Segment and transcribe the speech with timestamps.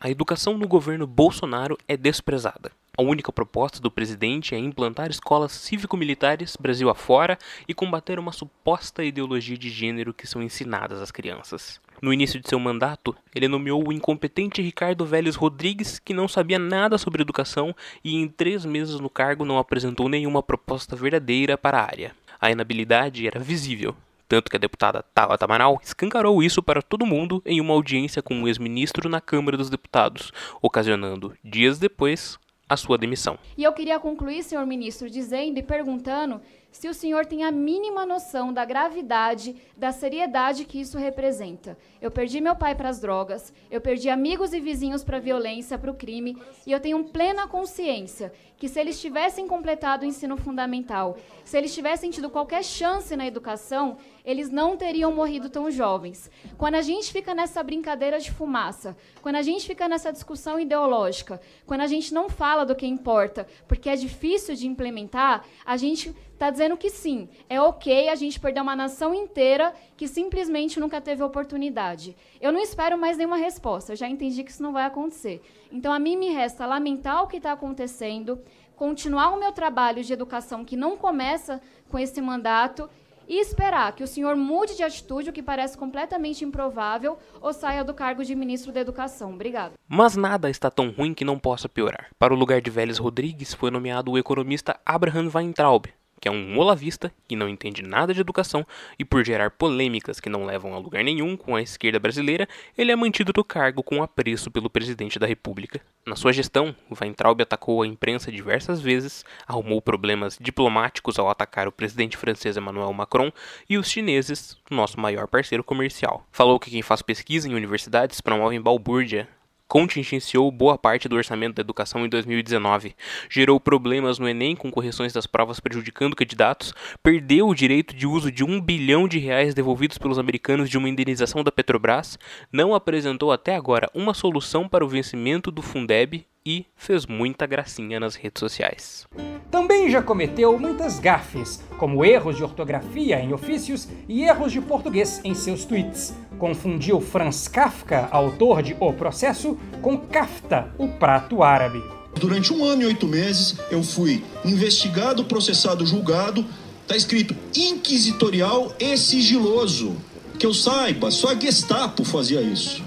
[0.00, 2.70] A educação no governo Bolsonaro é desprezada.
[2.96, 7.36] A única proposta do presidente é implantar escolas cívico-militares Brasil afora
[7.66, 11.80] e combater uma suposta ideologia de gênero que são ensinadas às crianças.
[12.00, 16.60] No início de seu mandato, ele nomeou o incompetente Ricardo Vélez Rodrigues, que não sabia
[16.60, 17.74] nada sobre educação
[18.04, 22.14] e em três meses no cargo não apresentou nenhuma proposta verdadeira para a área.
[22.40, 23.96] A inabilidade era visível,
[24.28, 28.34] tanto que a deputada Tabata Amaral escancarou isso para todo mundo em uma audiência com
[28.34, 30.30] um ex-ministro na Câmara dos Deputados,
[30.60, 32.38] ocasionando, dias depois,
[32.68, 33.38] a sua demissão.
[33.56, 36.40] E eu queria concluir, senhor ministro, dizendo e perguntando
[36.70, 41.76] se o senhor tem a mínima noção da gravidade, da seriedade que isso representa.
[42.00, 45.78] Eu perdi meu pai para as drogas, eu perdi amigos e vizinhos para a violência,
[45.78, 46.36] para o crime,
[46.66, 51.72] e eu tenho plena consciência que se eles tivessem completado o ensino fundamental, se eles
[51.72, 56.28] tivessem tido qualquer chance na educação, eles não teriam morrido tão jovens.
[56.56, 61.40] Quando a gente fica nessa brincadeira de fumaça, quando a gente fica nessa discussão ideológica,
[61.66, 66.14] quando a gente não fala do que importa, porque é difícil de implementar, a gente
[66.38, 71.00] está dizendo que sim, é ok a gente perder uma nação inteira que simplesmente nunca
[71.00, 72.16] teve oportunidade.
[72.40, 75.42] Eu não espero mais nenhuma resposta, eu já entendi que isso não vai acontecer.
[75.72, 78.40] Então, a mim me resta lamentar o que está acontecendo,
[78.76, 82.88] continuar o meu trabalho de educação que não começa com esse mandato
[83.28, 87.84] e esperar que o senhor mude de atitude, o que parece completamente improvável, ou saia
[87.84, 89.34] do cargo de ministro da Educação.
[89.34, 89.74] Obrigado.
[89.86, 92.08] Mas nada está tão ruim que não possa piorar.
[92.18, 95.86] Para o lugar de Vélez Rodrigues foi nomeado o economista Abraham Weintraub,
[96.20, 98.66] que é um olavista que não entende nada de educação
[98.98, 102.92] e por gerar polêmicas que não levam a lugar nenhum com a esquerda brasileira, ele
[102.92, 105.80] é mantido do cargo com apreço pelo presidente da República.
[106.06, 111.72] Na sua gestão, Weintraub atacou a imprensa diversas vezes, arrumou problemas diplomáticos ao atacar o
[111.72, 113.30] presidente francês Emmanuel Macron
[113.68, 116.26] e os chineses, nosso maior parceiro comercial.
[116.32, 119.28] Falou que quem faz pesquisa em universidades promove balbúrdia
[119.68, 122.96] contingenciou boa parte do orçamento da educação em 2019,
[123.28, 128.32] gerou problemas no Enem com correções das provas prejudicando candidatos, perdeu o direito de uso
[128.32, 132.18] de um bilhão de reais devolvidos pelos americanos de uma indenização da Petrobras,
[132.50, 138.00] não apresentou até agora uma solução para o vencimento do Fundeb e fez muita gracinha
[138.00, 139.06] nas redes sociais.
[139.50, 145.20] Também já cometeu muitas gafes, como erros de ortografia em ofícios e erros de português
[145.22, 146.14] em seus tweets.
[146.38, 151.82] Confundiu Franz Kafka, autor de O Processo, com kafta, o prato árabe.
[152.18, 156.44] Durante um ano e oito meses, eu fui investigado, processado, julgado.
[156.82, 159.96] Está escrito inquisitorial e sigiloso.
[160.38, 162.82] Que eu saiba, só a Gestapo fazia isso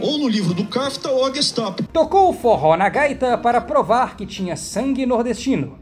[0.00, 1.82] ou no livro do Kafta ou a Gestapo.
[1.92, 5.78] Tocou o forró na gaita para provar que tinha sangue nordestino.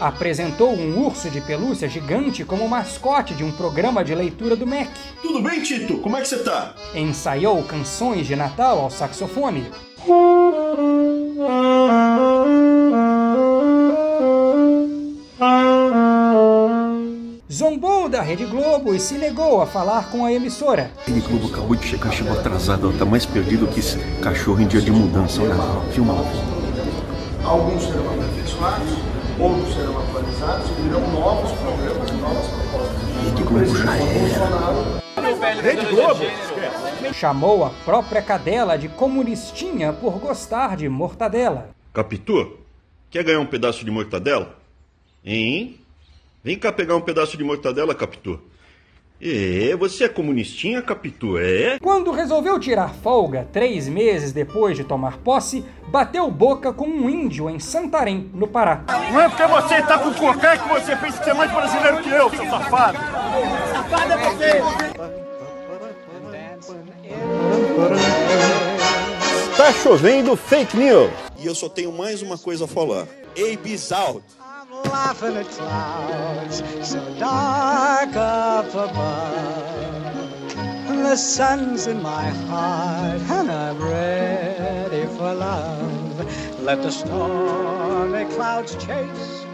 [0.00, 4.90] Apresentou um urso de pelúcia gigante como mascote de um programa de leitura do MEC.
[5.20, 5.98] Tudo bem, Tito?
[5.98, 6.74] Como é que você tá?
[6.94, 9.66] Ensaiou canções de Natal ao saxofone.
[17.58, 20.92] zombou da Rede Globo e se negou a falar com a emissora.
[21.04, 24.66] Rede Globo acabou de chegar, chegou atrasada, ela tá mais perdido que esse cachorro em
[24.68, 25.42] dia de mudança.
[25.42, 26.22] Olha lá, filma lá.
[27.44, 28.97] Alguns serão aperfeiçoados,
[29.40, 33.08] outros serão atualizados e virão novos programas, novas propostas.
[33.24, 35.62] Rede Globo já era.
[35.62, 37.14] Rede Globo?
[37.14, 41.70] Chamou a própria cadela de comunistinha por gostar de mortadela.
[41.92, 42.58] Capitu,
[43.10, 44.56] quer ganhar um pedaço de mortadela?
[45.24, 45.78] Hein?
[46.42, 48.40] Vem cá pegar um pedaço de mortadela, Capitu.
[49.20, 51.80] É, você é comunistinha, Capitu, é?
[51.80, 57.50] Quando resolveu tirar folga, três meses depois de tomar posse, bateu boca com um índio
[57.50, 58.84] em Santarém, no Pará.
[59.10, 62.30] Não é porque você tá com cocá que você pensa ser mais brasileiro que eu,
[62.30, 62.96] seu safado.
[63.72, 64.62] Safado é você!
[69.56, 71.10] Tá chovendo fake news.
[71.40, 73.08] E eu só tenho mais uma coisa a falar.
[73.34, 74.37] Ei, Bisalto!
[74.84, 79.78] Laughing at clouds so dark up above.
[80.86, 86.60] The sun's in my heart and I'm ready for love.
[86.60, 89.47] Let the stormy clouds chase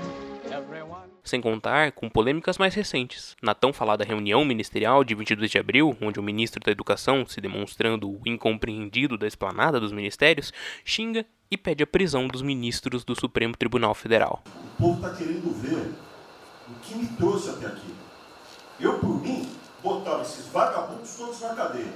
[1.25, 3.35] sem contar com polêmicas mais recentes.
[3.43, 7.41] Na tão falada reunião ministerial de 22 de abril, onde o ministro da Educação, se
[7.41, 10.53] demonstrando o incompreendido da esplanada dos ministérios,
[10.85, 14.45] xinga e pede a prisão dos ministros do Supremo Tribunal Federal.
[14.47, 15.93] O povo está querendo ver
[16.69, 17.95] o que me trouxe até aqui.
[18.79, 19.49] Eu, por mim,
[19.83, 21.93] botava esses vagabundos todos na cadeia,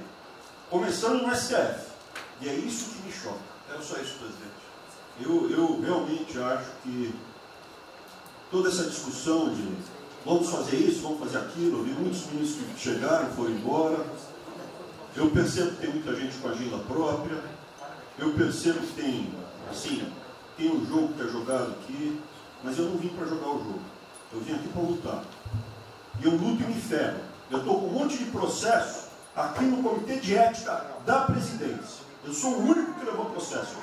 [0.69, 1.89] começando no STF.
[2.41, 3.39] E é isso que me choca.
[3.69, 4.49] Era só isso, presidente.
[5.21, 7.13] Eu, eu realmente acho que
[8.51, 9.67] toda essa discussão de
[10.25, 14.05] vamos fazer isso, vamos fazer aquilo, eu vi muitos ministros que chegaram, foram embora.
[15.15, 17.43] Eu percebo que tem muita gente com agenda própria.
[18.17, 19.33] Eu percebo que tem,
[19.69, 20.11] assim,
[20.57, 22.21] tem um jogo que é jogado aqui,
[22.63, 23.81] mas eu não vim para jogar o jogo.
[24.31, 25.23] Eu vim aqui para lutar.
[26.21, 27.19] E eu luto e me ferro.
[27.49, 32.03] Eu estou com um monte de processo aqui no Comitê de Ética da Presidência.
[32.25, 33.75] Eu sou o único que levou processo.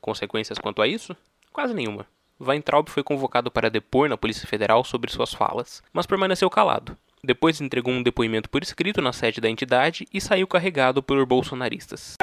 [0.00, 1.14] Consequências quanto a isso?
[1.52, 2.06] Quase nenhuma.
[2.40, 6.96] Weintraub foi convocado para depor na Polícia Federal sobre suas falas, mas permaneceu calado.
[7.22, 12.16] Depois entregou um depoimento por escrito na sede da entidade e saiu carregado por bolsonaristas.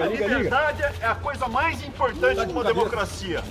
[0.00, 3.42] A liberdade é a coisa mais importante de uma democracia.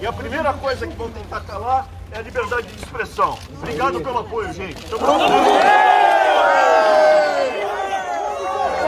[0.00, 3.38] E a primeira coisa que vão tentar calar é a liberdade de expressão.
[3.58, 4.84] Obrigado pelo apoio, gente.
[4.86, 5.04] Tamo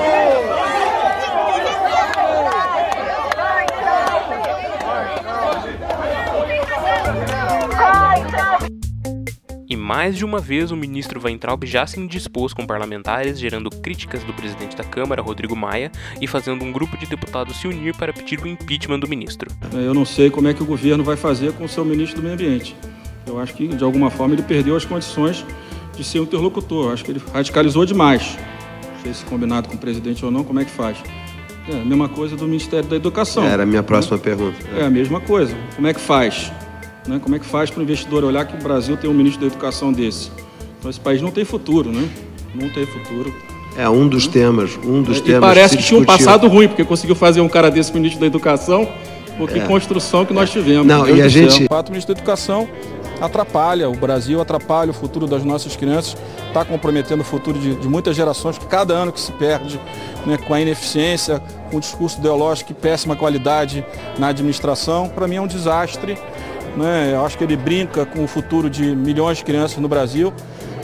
[0.01, 0.28] E
[9.89, 14.35] mais de uma vez o ministro Weintraub já se indispôs com parlamentares, gerando críticas do
[14.35, 15.91] presidente da Câmara, Rodrigo Maia,
[16.21, 19.51] e fazendo um grupo de deputados se unir para pedir o impeachment do ministro.
[19.73, 22.23] Eu não sei como é que o governo vai fazer com o seu ministro do
[22.23, 22.77] Meio Ambiente.
[23.27, 25.43] Eu acho que, de alguma forma, ele perdeu as condições
[25.97, 26.89] de ser um interlocutor.
[26.89, 28.37] Eu acho que ele radicalizou demais.
[28.93, 30.99] Não sei se combinado com o presidente ou não, como é que faz?
[31.67, 33.43] É a mesma coisa do Ministério da Educação.
[33.43, 34.59] Era a minha próxima pergunta.
[34.77, 35.57] É a mesma coisa.
[35.75, 36.53] Como é que faz?
[37.07, 37.19] Né?
[37.23, 39.47] Como é que faz para o investidor olhar que o Brasil tem um ministro da
[39.47, 40.31] Educação desse?
[40.79, 42.09] Então, esse país não tem futuro, né?
[42.55, 43.33] Não tem futuro.
[43.77, 45.41] É um dos temas, um dos e temas.
[45.41, 48.27] parece que, que tinha um passado ruim, porque conseguiu fazer um cara desse ministro da
[48.27, 48.89] Educação,
[49.37, 49.67] porque É.
[49.67, 50.87] construção que nós tivemos.
[50.87, 51.29] Não, e a céu.
[51.31, 52.69] gente- O fato, o ministro da Educação
[53.21, 56.17] atrapalha o Brasil, atrapalha o futuro das nossas crianças,
[56.49, 59.81] está comprometendo o futuro de, de muitas gerações, que cada ano que se perde
[60.27, 61.41] né, com a ineficiência,
[61.71, 63.85] com o discurso ideológico e péssima qualidade
[64.19, 66.17] na administração, para mim é um desastre.
[66.77, 67.13] Né?
[67.15, 70.33] Eu acho que ele brinca com o futuro de milhões de crianças no Brasil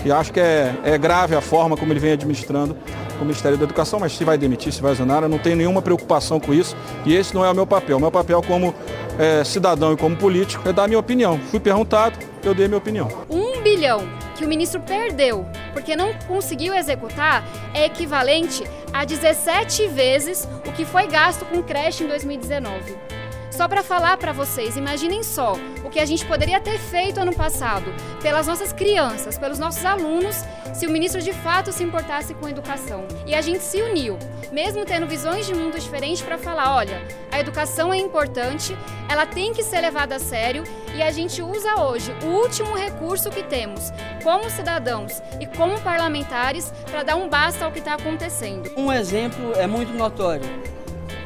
[0.05, 2.77] e acho que é, é grave a forma como ele vem administrando
[3.21, 5.81] o Ministério da Educação, mas se vai demitir, se vai exonerar, eu não tenho nenhuma
[5.81, 6.77] preocupação com isso
[7.07, 7.97] e esse não é o meu papel.
[7.97, 8.75] O meu papel como
[9.19, 11.39] eh, cidadão e como político é dar minha opinião.
[11.51, 13.09] Fui perguntado, eu dei minha opinião.
[13.31, 20.49] Um bilhão que o ministro perdeu porque não conseguiu executar é equivalente a 17 vezes
[20.67, 23.14] o que foi gasto com creche em 2019.
[23.57, 25.53] Só para falar para vocês, imaginem só
[25.85, 27.85] o que a gente poderia ter feito ano passado
[28.21, 32.51] pelas nossas crianças, pelos nossos alunos, se o ministro de fato se importasse com a
[32.51, 33.07] educação.
[33.25, 34.19] E a gente se uniu,
[34.51, 38.77] mesmo tendo visões de mundo diferentes, para falar: olha, a educação é importante,
[39.09, 43.31] ela tem que ser levada a sério e a gente usa hoje o último recurso
[43.31, 43.93] que temos,
[44.25, 48.69] como cidadãos e como parlamentares, para dar um basta ao que está acontecendo.
[48.77, 50.74] Um exemplo é muito notório.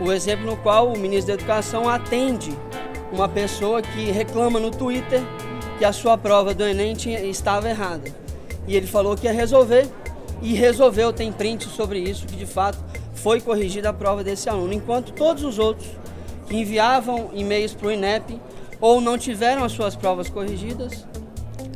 [0.00, 2.56] O exemplo no qual o ministro da Educação atende
[3.12, 5.20] uma pessoa que reclama no Twitter
[5.78, 8.10] que a sua prova do Enem tinha, estava errada.
[8.66, 9.88] E ele falou que ia resolver
[10.42, 12.78] e resolveu, tem print sobre isso, que de fato
[13.14, 14.72] foi corrigida a prova desse aluno.
[14.72, 15.88] Enquanto todos os outros
[16.48, 18.40] que enviavam e-mails para o INEP
[18.80, 21.06] ou não tiveram as suas provas corrigidas,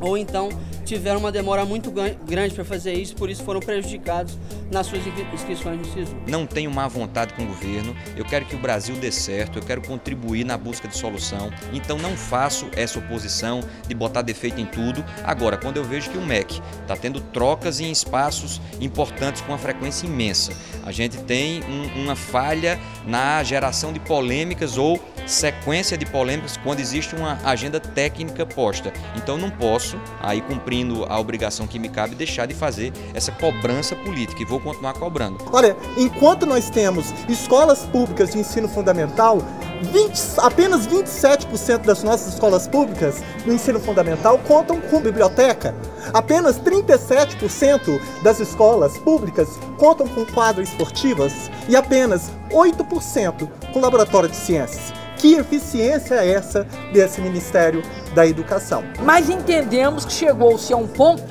[0.01, 0.49] ou então
[0.83, 4.37] tiveram uma demora muito gran- grande para fazer isso, por isso foram prejudicados
[4.71, 6.15] nas suas inscri- inscrições no SISU.
[6.27, 9.63] Não tenho má vontade com o governo, eu quero que o Brasil dê certo, eu
[9.63, 14.65] quero contribuir na busca de solução, então não faço essa oposição de botar defeito em
[14.65, 15.03] tudo.
[15.23, 19.57] Agora, quando eu vejo que o MEC está tendo trocas em espaços importantes com uma
[19.57, 20.53] frequência imensa,
[20.85, 26.79] a gente tem um- uma falha na geração de polêmicas ou sequência de polêmicas quando
[26.79, 28.91] existe uma agenda técnica posta.
[29.15, 30.41] Então não posso, aí
[30.73, 34.93] cumprindo a obrigação que me cabe, deixar de fazer essa cobrança política e vou continuar
[34.93, 35.37] cobrando.
[35.51, 39.37] Olha, enquanto nós temos escolas públicas de ensino fundamental,
[39.91, 45.75] 20 apenas 27% das nossas escolas públicas no ensino fundamental contam com biblioteca.
[46.11, 54.35] Apenas 37% das escolas públicas contam com quadras esportivas e apenas 8% com laboratório de
[54.35, 54.91] ciências.
[55.17, 57.81] Que eficiência é essa desse Ministério
[58.13, 58.83] da Educação?
[59.03, 61.23] Mas entendemos que chegou-se a um ponto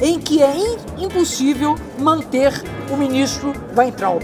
[0.00, 0.54] em que é
[0.96, 2.52] impossível manter
[2.90, 4.22] o ministro Weintraub.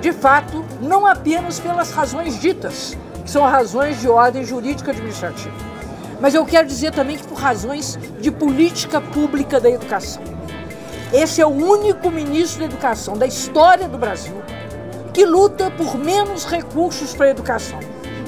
[0.00, 5.54] De fato, não apenas pelas razões ditas, que são razões de ordem jurídica administrativa,
[6.20, 10.22] mas eu quero dizer também que por razões de política pública da educação.
[11.12, 14.42] Esse é o único ministro da educação da história do Brasil
[15.12, 17.78] que luta por menos recursos para a educação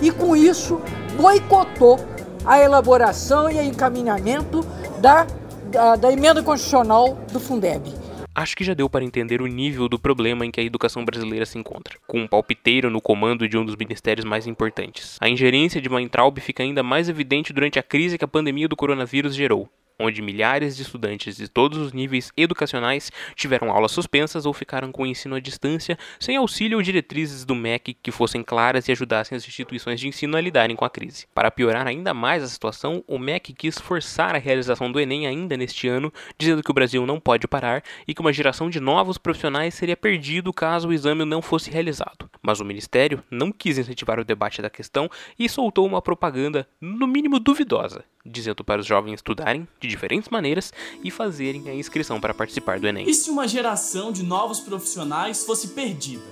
[0.01, 0.81] e, com isso,
[1.17, 1.99] boicotou
[2.47, 4.65] a elaboração e encaminhamento
[5.01, 5.27] da,
[5.71, 7.93] da, da emenda constitucional do Fundeb.
[8.35, 11.45] acho que já deu para entender o nível do problema em que a educação brasileira
[11.45, 15.17] se encontra, com um palpiteiro no comando de um dos ministérios mais importantes.
[15.21, 18.77] A ingerência de Weintraub fica ainda mais evidente durante a crise que a pandemia do
[18.77, 24.53] coronavírus gerou, onde milhares de estudantes de todos os níveis educacionais tiveram aulas suspensas ou
[24.53, 28.89] ficaram com o ensino à distância, sem auxílio ou diretrizes do MEC que fossem claras
[28.89, 31.27] e ajudassem as instituições de ensino a lidarem com a crise.
[31.35, 35.57] Para piorar ainda mais a situação, o MEC quis forçar a realização do Enem ainda
[35.57, 39.19] neste ano, dizendo que o Brasil não pode parar e que uma geração de novos
[39.19, 42.29] profissionais seria perdido caso o exame não fosse realizado.
[42.43, 47.07] Mas o Ministério não quis incentivar o debate da questão e soltou uma propaganda, no
[47.07, 52.35] mínimo duvidosa, dizendo para os jovens estudarem de diferentes maneiras e fazerem a inscrição para
[52.35, 53.09] participar do Enem.
[53.09, 56.25] E se uma geração de novos profissionais fosse perdida?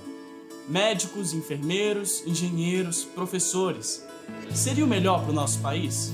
[0.67, 4.05] Médicos, enfermeiros, engenheiros, professores.
[4.53, 6.11] Seria o melhor para o nosso país?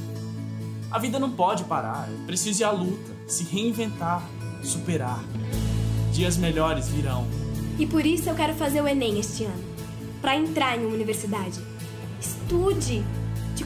[0.91, 4.27] A vida não pode parar, é preciso ir à luta, se reinventar,
[4.61, 5.23] superar.
[6.11, 7.25] Dias melhores virão.
[7.79, 9.71] E por isso eu quero fazer o Enem este ano
[10.21, 11.59] para entrar em uma universidade.
[12.19, 13.03] Estude!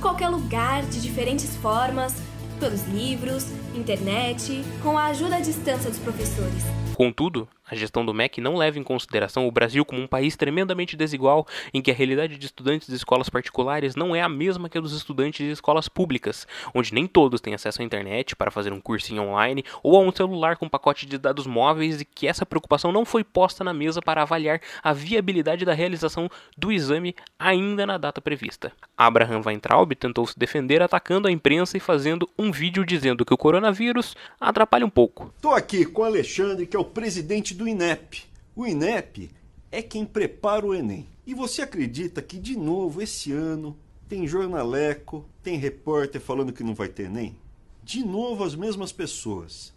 [0.05, 2.13] Qualquer lugar, de diferentes formas,
[2.59, 6.63] pelos livros, internet, com a ajuda à distância dos professores.
[6.95, 10.95] Contudo, a gestão do MEC não leva em consideração o Brasil como um país tremendamente
[10.95, 14.77] desigual, em que a realidade de estudantes de escolas particulares não é a mesma que
[14.77, 18.71] a dos estudantes de escolas públicas, onde nem todos têm acesso à internet para fazer
[18.71, 22.45] um cursinho online ou a um celular com pacote de dados móveis e que essa
[22.45, 27.85] preocupação não foi posta na mesa para avaliar a viabilidade da realização do exame ainda
[27.85, 28.71] na data prevista.
[28.95, 33.37] Abraham Weintraub tentou se defender atacando a imprensa e fazendo um vídeo dizendo que o
[33.37, 35.33] coronavírus atrapalha um pouco.
[35.35, 38.23] Estou aqui com o Alexandre, que é o presidente do INEP.
[38.55, 39.29] O INEP
[39.71, 41.07] é quem prepara o Enem.
[41.27, 43.75] E você acredita que, de novo, esse ano
[44.07, 47.35] tem jornaleco, tem repórter falando que não vai ter Enem?
[47.83, 49.73] De novo as mesmas pessoas.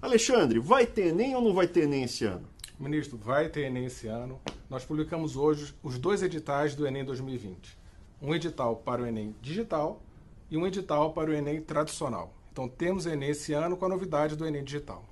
[0.00, 2.46] Alexandre, vai ter Enem ou não vai ter Enem esse ano?
[2.78, 4.40] Ministro, vai ter Enem esse ano.
[4.68, 7.76] Nós publicamos hoje os dois editais do Enem 2020.
[8.20, 10.02] Um edital para o Enem digital
[10.50, 12.34] e um edital para o Enem tradicional.
[12.52, 15.04] Então temos Enem esse ano com a novidade do Enem digital.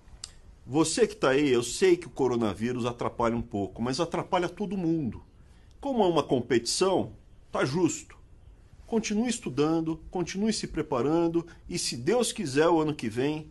[0.64, 4.76] Você que está aí, eu sei que o coronavírus atrapalha um pouco, mas atrapalha todo
[4.76, 5.22] mundo.
[5.80, 7.12] Como é uma competição,
[7.50, 8.16] tá justo.
[8.86, 13.48] Continue estudando, continue se preparando e, se Deus quiser, o ano que vem,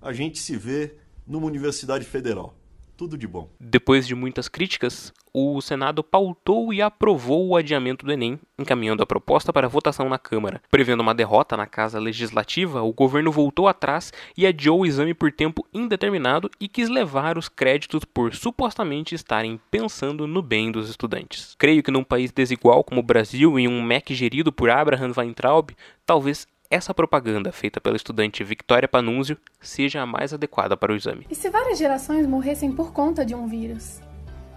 [0.00, 0.94] a gente se vê
[1.26, 2.54] numa universidade federal.
[2.96, 3.48] Tudo de bom.
[3.58, 9.06] Depois de muitas críticas, o Senado pautou e aprovou o adiamento do Enem, encaminhando a
[9.06, 10.62] proposta para votação na Câmara.
[10.70, 15.32] Prevendo uma derrota na Casa Legislativa, o governo voltou atrás e adiou o exame por
[15.32, 21.54] tempo indeterminado e quis levar os créditos por supostamente estarem pensando no bem dos estudantes.
[21.58, 25.70] Creio que num país desigual como o Brasil e um MEC gerido por Abraham Weintraub,
[26.04, 31.26] talvez essa propaganda feita pela estudante Victoria Panunzio seja a mais adequada para o exame.
[31.30, 34.00] E se várias gerações morressem por conta de um vírus?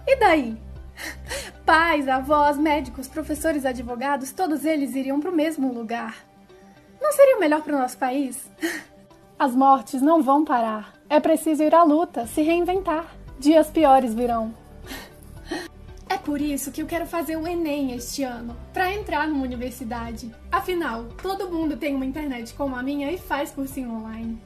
[0.06, 0.56] E daí?
[1.66, 6.16] Pais, avós, médicos, professores, advogados, todos eles iriam para o mesmo lugar.
[7.02, 8.50] Não seria melhor para o nosso país?
[9.38, 10.94] As mortes não vão parar.
[11.10, 13.04] É preciso ir à luta, se reinventar.
[13.38, 14.54] Dias piores virão.
[16.08, 20.32] É por isso que eu quero fazer o Enem este ano, para entrar numa universidade.
[20.50, 24.40] Afinal, todo mundo tem uma internet como a minha e faz cursinho online.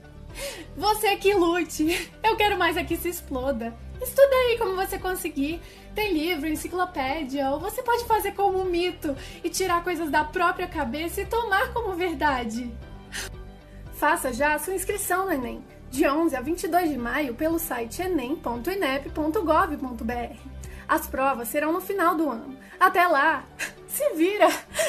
[0.76, 2.10] Você que lute!
[2.22, 3.74] Eu quero mais é que se exploda.
[4.00, 5.60] Estuda aí como você conseguir.
[5.94, 9.14] Tem livro, enciclopédia, ou você pode fazer como um mito
[9.44, 12.72] e tirar coisas da própria cabeça e tomar como verdade.
[13.94, 18.00] Faça já a sua inscrição no Enem, de 11 a 22 de maio, pelo site
[18.00, 20.59] enem.inep.gov.br.
[20.90, 22.56] As provas serão no final do ano.
[22.80, 23.44] Até lá,
[23.86, 24.48] se vira!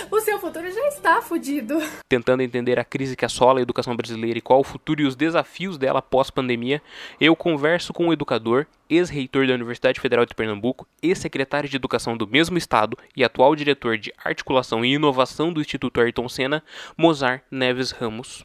[0.10, 1.78] O seu futuro já está fudido.
[2.10, 5.16] Tentando entender a crise que assola a educação brasileira e qual o futuro e os
[5.16, 6.82] desafios dela pós-pandemia,
[7.20, 12.28] eu converso com um educador, ex-reitor da Universidade Federal de Pernambuco, ex-secretário de Educação do
[12.28, 16.64] mesmo estado e atual diretor de Articulação e Inovação do Instituto Ayrton Senna,
[16.98, 18.44] Mozart Neves Ramos.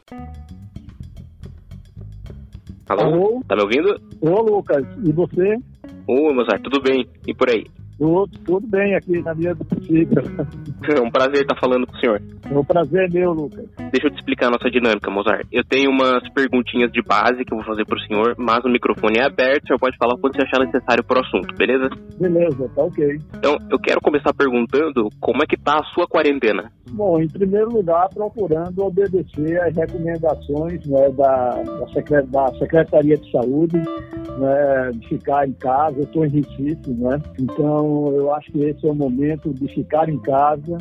[2.87, 3.01] Alô?
[3.01, 3.43] Alô?
[3.47, 3.99] Tá me ouvindo?
[4.21, 5.59] Ô, Lucas, e você?
[6.07, 7.05] Ô, Mozart, tudo bem?
[7.27, 7.65] E por aí?
[7.97, 10.23] Tudo, tudo bem aqui na minha possível.
[10.87, 12.21] É um prazer estar falando com o senhor.
[12.49, 13.65] É um prazer meu, Lucas.
[13.91, 15.45] Deixa eu te explicar a nossa dinâmica, Mozart.
[15.51, 18.69] Eu tenho umas perguntinhas de base que eu vou fazer para o senhor, mas o
[18.69, 21.89] microfone é aberto, o senhor pode falar quando você achar necessário para o assunto, beleza?
[22.17, 23.19] Beleza, tá ok.
[23.35, 26.71] Então, eu quero começar perguntando como é que tá a sua quarentena.
[26.91, 33.31] Bom, em primeiro lugar, procurando obedecer às recomendações né, da, da, secret, da Secretaria de
[33.31, 35.97] Saúde, né, de ficar em casa.
[35.97, 37.21] Eu estou em Recife, né?
[37.39, 40.77] Então, eu acho que esse é o momento de ficar em casa,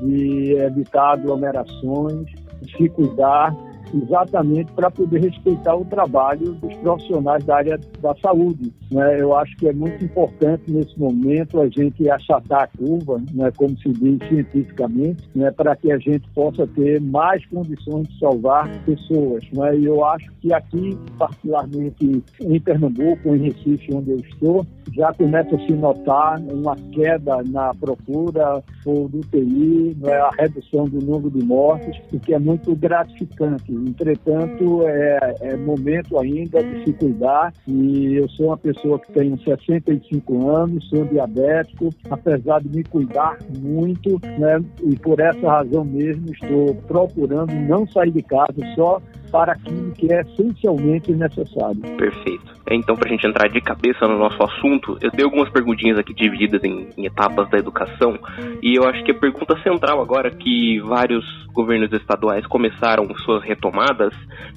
[0.00, 2.26] de evitar aglomerações,
[2.62, 3.54] de se cuidar
[3.94, 8.72] exatamente para poder respeitar o trabalho dos profissionais da área da saúde.
[8.90, 9.20] Né?
[9.20, 13.76] Eu acho que é muito importante nesse momento a gente achatar a curva, né, como
[13.78, 19.44] se diz cientificamente, né, para que a gente possa ter mais condições de salvar pessoas.
[19.52, 19.78] Né?
[19.78, 25.54] E eu acho que aqui, particularmente em Pernambuco, em Recife, onde eu estou, já começa
[25.54, 31.44] a se notar uma queda na procura por UTI, né, a redução do número de
[31.44, 33.77] mortes, o que é muito gratificante.
[33.86, 37.52] Entretanto, é, é momento ainda de se cuidar.
[37.66, 43.38] E eu sou uma pessoa que tenho 65 anos, sou diabético, apesar de me cuidar
[43.58, 49.52] muito, né, e por essa razão mesmo estou procurando não sair de casa só para
[49.52, 51.80] aquilo que é essencialmente necessário.
[51.96, 52.58] Perfeito.
[52.70, 56.12] Então, para a gente entrar de cabeça no nosso assunto, eu tenho algumas perguntinhas aqui
[56.12, 58.18] divididas em, em, etapas da educação,
[58.62, 64.14] e eu acho que a pergunta central agora que vários governos estaduais começaram suas retomadas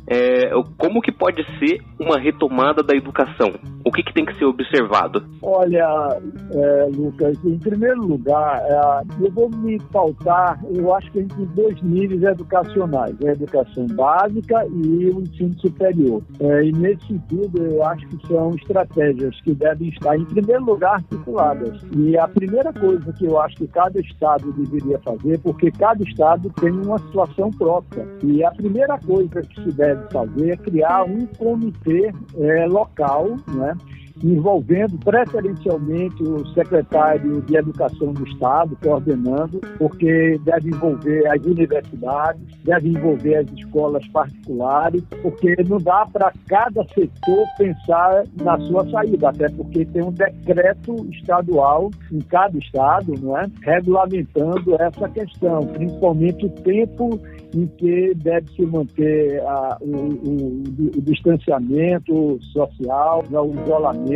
[0.08, 3.52] é como que pode ser uma retomada da educação?
[3.86, 5.24] O que, que tem que ser observado?
[5.42, 6.20] Olha,
[6.52, 11.36] é, Lucas, em primeiro lugar, é, eu vou me pautar, eu acho que a gente
[11.36, 16.22] tem dois níveis educacionais, a educação básica e o ensino superior.
[16.40, 20.96] É, e nesse sentido, eu acho que são estratégias que devem estar, em primeiro lugar,
[20.96, 21.82] articuladas.
[21.96, 26.52] E a primeira coisa que eu acho que cada estado deveria fazer, porque cada estado
[26.60, 28.08] tem uma situação própria.
[28.24, 33.76] E a primeira coisa que se deve fazer é criar um comitê é, local, né?
[34.24, 42.90] Envolvendo preferencialmente o secretário de Educação do Estado, coordenando, porque deve envolver as universidades, deve
[42.90, 49.50] envolver as escolas particulares, porque não dá para cada setor pensar na sua saída, até
[49.50, 56.50] porque tem um decreto estadual em cada estado, não é, regulamentando essa questão, principalmente o
[56.50, 57.20] tempo
[57.56, 60.64] em que deve se manter a, o, o,
[60.98, 64.11] o, distanciamento social, o isolamento.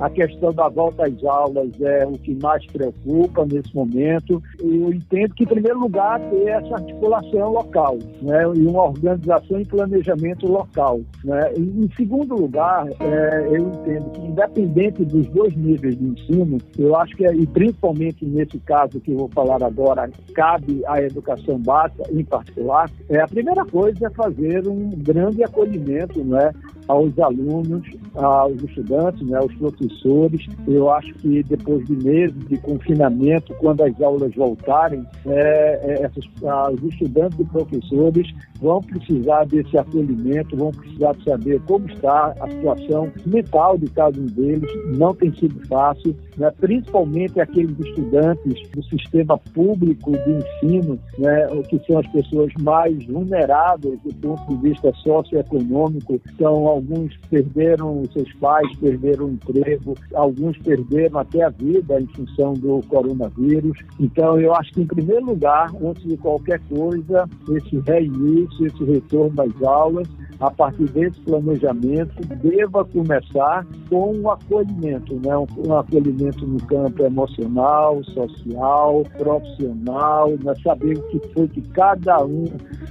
[0.00, 4.42] A questão da volta às aulas é o que mais preocupa nesse momento.
[4.60, 9.64] Eu entendo que, em primeiro lugar, ter essa articulação local né, e uma organização e
[9.64, 11.00] planejamento local.
[11.24, 11.52] Né.
[11.56, 17.16] em segundo lugar, é, eu entendo que, independente dos dois níveis de ensino, eu acho
[17.16, 22.24] que, e principalmente nesse caso que eu vou falar agora, cabe à educação básica, em
[22.24, 26.52] particular, é, a primeira coisa é fazer um grande acolhimento né,
[26.88, 30.46] aos alunos, aos estudantes, né, aos professores.
[30.66, 36.24] Eu acho que depois de meses de confinamento, quando as aulas voltarem, é, é, essas,
[36.44, 42.48] ah, os estudantes e professores vão precisar desse acolhimento, vão precisar saber como está a
[42.48, 44.70] situação mental de cada um deles.
[44.96, 51.78] Não tem sido fácil, né, principalmente aqueles estudantes do sistema público de ensino, né, que
[51.86, 56.20] são as pessoas mais vulneráveis do ponto de vista socioeconômico.
[56.34, 62.54] Então, alguns perderam seus pais, perderam o emprego, alguns perderam até a vida em função
[62.54, 63.78] do coronavírus.
[64.00, 69.34] Então, eu acho que, em primeiro lugar, antes de qualquer coisa, esse reinício, esse retorno
[69.36, 70.08] das aulas,
[70.42, 75.36] a partir desse planejamento, deva começar com um acolhimento, né?
[75.38, 80.52] um, um acolhimento no campo emocional, social, profissional, né?
[80.64, 82.46] saber o que foi que cada um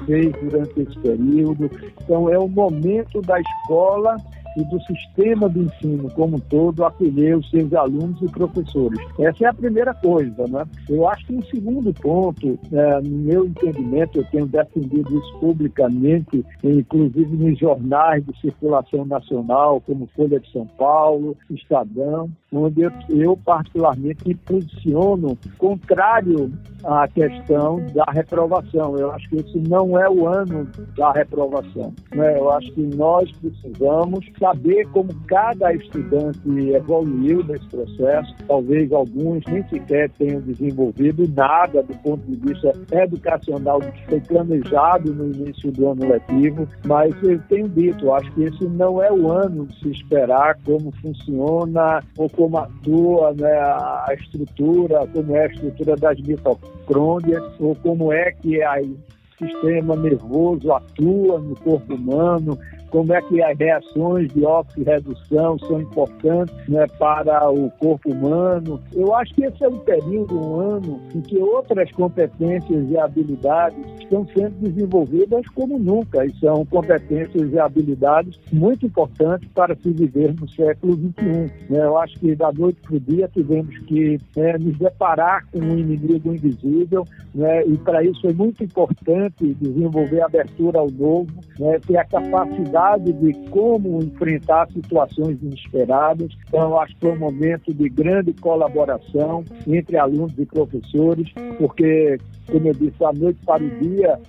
[0.05, 1.69] fez durante esse período.
[2.01, 4.15] Então, é o momento da escola
[4.57, 8.99] e do sistema de ensino como um todo acolher os seus alunos e professores.
[9.19, 10.47] Essa é a primeira coisa.
[10.47, 10.65] Né?
[10.89, 16.45] Eu acho que um segundo ponto, é, no meu entendimento, eu tenho defendido isso publicamente,
[16.63, 23.37] inclusive nos jornais de circulação nacional, como Folha de São Paulo, Estadão, onde eu, eu
[23.37, 26.51] particularmente me posiciono contrário
[26.83, 28.97] à questão da reprovação.
[28.97, 31.93] Eu acho que esse não é o ano da reprovação.
[32.13, 32.37] Né?
[32.37, 36.39] Eu acho que nós precisamos saber como cada estudante
[36.73, 38.35] evoluiu nesse processo.
[38.47, 44.19] Talvez alguns nem sequer tenham desenvolvido nada do ponto de vista educacional do que foi
[44.21, 49.11] planejado no início do ano letivo, mas eu tenho dito, acho que esse não é
[49.11, 55.47] o ano de se esperar como funciona ou atua né, a estrutura, como é a
[55.47, 62.57] estrutura das mitocôndrias, ou como é que o sistema nervoso atua no corpo humano,
[62.91, 68.79] como é que as reações de oxirredução são importantes né, para o corpo humano.
[68.93, 73.79] Eu acho que esse é um período, um ano, em que outras competências e habilidades
[73.99, 80.35] estão sendo desenvolvidas como nunca, e são competências e habilidades muito importantes para se viver
[80.39, 81.51] no século XXI.
[81.69, 81.85] Né?
[81.85, 85.77] Eu acho que da noite para o dia tivemos que é, nos deparar com um
[85.77, 87.65] inimigo invisível, né?
[87.65, 92.80] e para isso é muito importante importante desenvolver abertura ao novo, né, ter a capacidade
[93.13, 96.29] de como enfrentar situações inesperadas.
[96.47, 102.17] Então, acho que foi um momento de grande colaboração entre alunos e professores, porque,
[102.49, 104.19] como eu disse, a noite para o dia,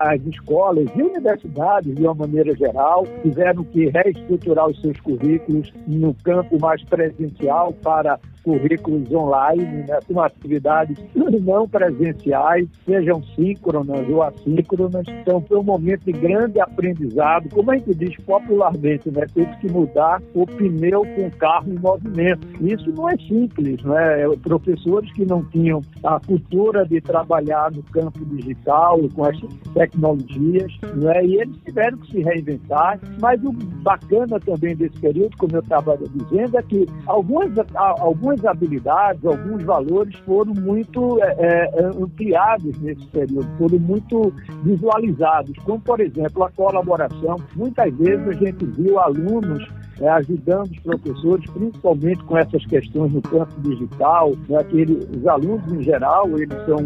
[0.00, 6.14] as escolas e universidades, de uma maneira geral, tiveram que reestruturar os seus currículos no
[6.22, 15.06] campo mais presencial para currículos online, né, com atividades não presenciais, sejam síncronas ou assíncronas.
[15.08, 17.48] Então, foi um momento de grande aprendizado.
[17.50, 21.78] Como a gente diz popularmente, né, teve que mudar o pneu com o carro em
[21.78, 22.46] movimento.
[22.60, 24.28] Isso não é simples, né?
[24.42, 29.38] Professores que não tinham a cultura de trabalhar no campo digital com as
[29.72, 31.24] tecnologias, né?
[31.24, 33.00] e eles tiveram que se reinventar.
[33.20, 38.44] Mas o bacana também desse período, como eu estava dizendo, é que algumas, algumas algumas
[38.44, 46.00] habilidades, alguns valores foram muito é, é, ampliados nesse período, foram muito visualizados, como, por
[46.00, 47.36] exemplo, a colaboração.
[47.54, 49.66] Muitas vezes a gente viu alunos
[50.00, 54.32] é, ajudando os professores, principalmente com essas questões no campo digital.
[54.48, 56.78] Né, que ele, os alunos, em geral, eles são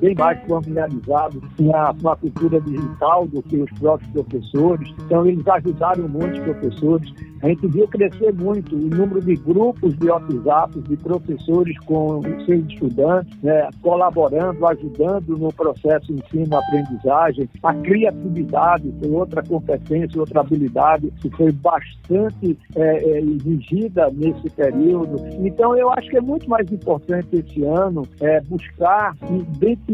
[0.00, 4.94] bem mais familiarizados com a, com a cultura digital do que os próprios professores.
[5.04, 7.12] Então, eles ajudaram muitos professores.
[7.42, 12.64] A gente viu crescer muito o número de grupos de WhatsApp de professores com seus
[12.66, 17.48] estudantes, né, colaborando, ajudando no processo ensino-aprendizagem.
[17.62, 25.16] A criatividade foi outra competência, outra habilidade que foi bastante é, é, exigida nesse período.
[25.38, 29.14] Então, eu acho que é muito mais importante esse ano é, buscar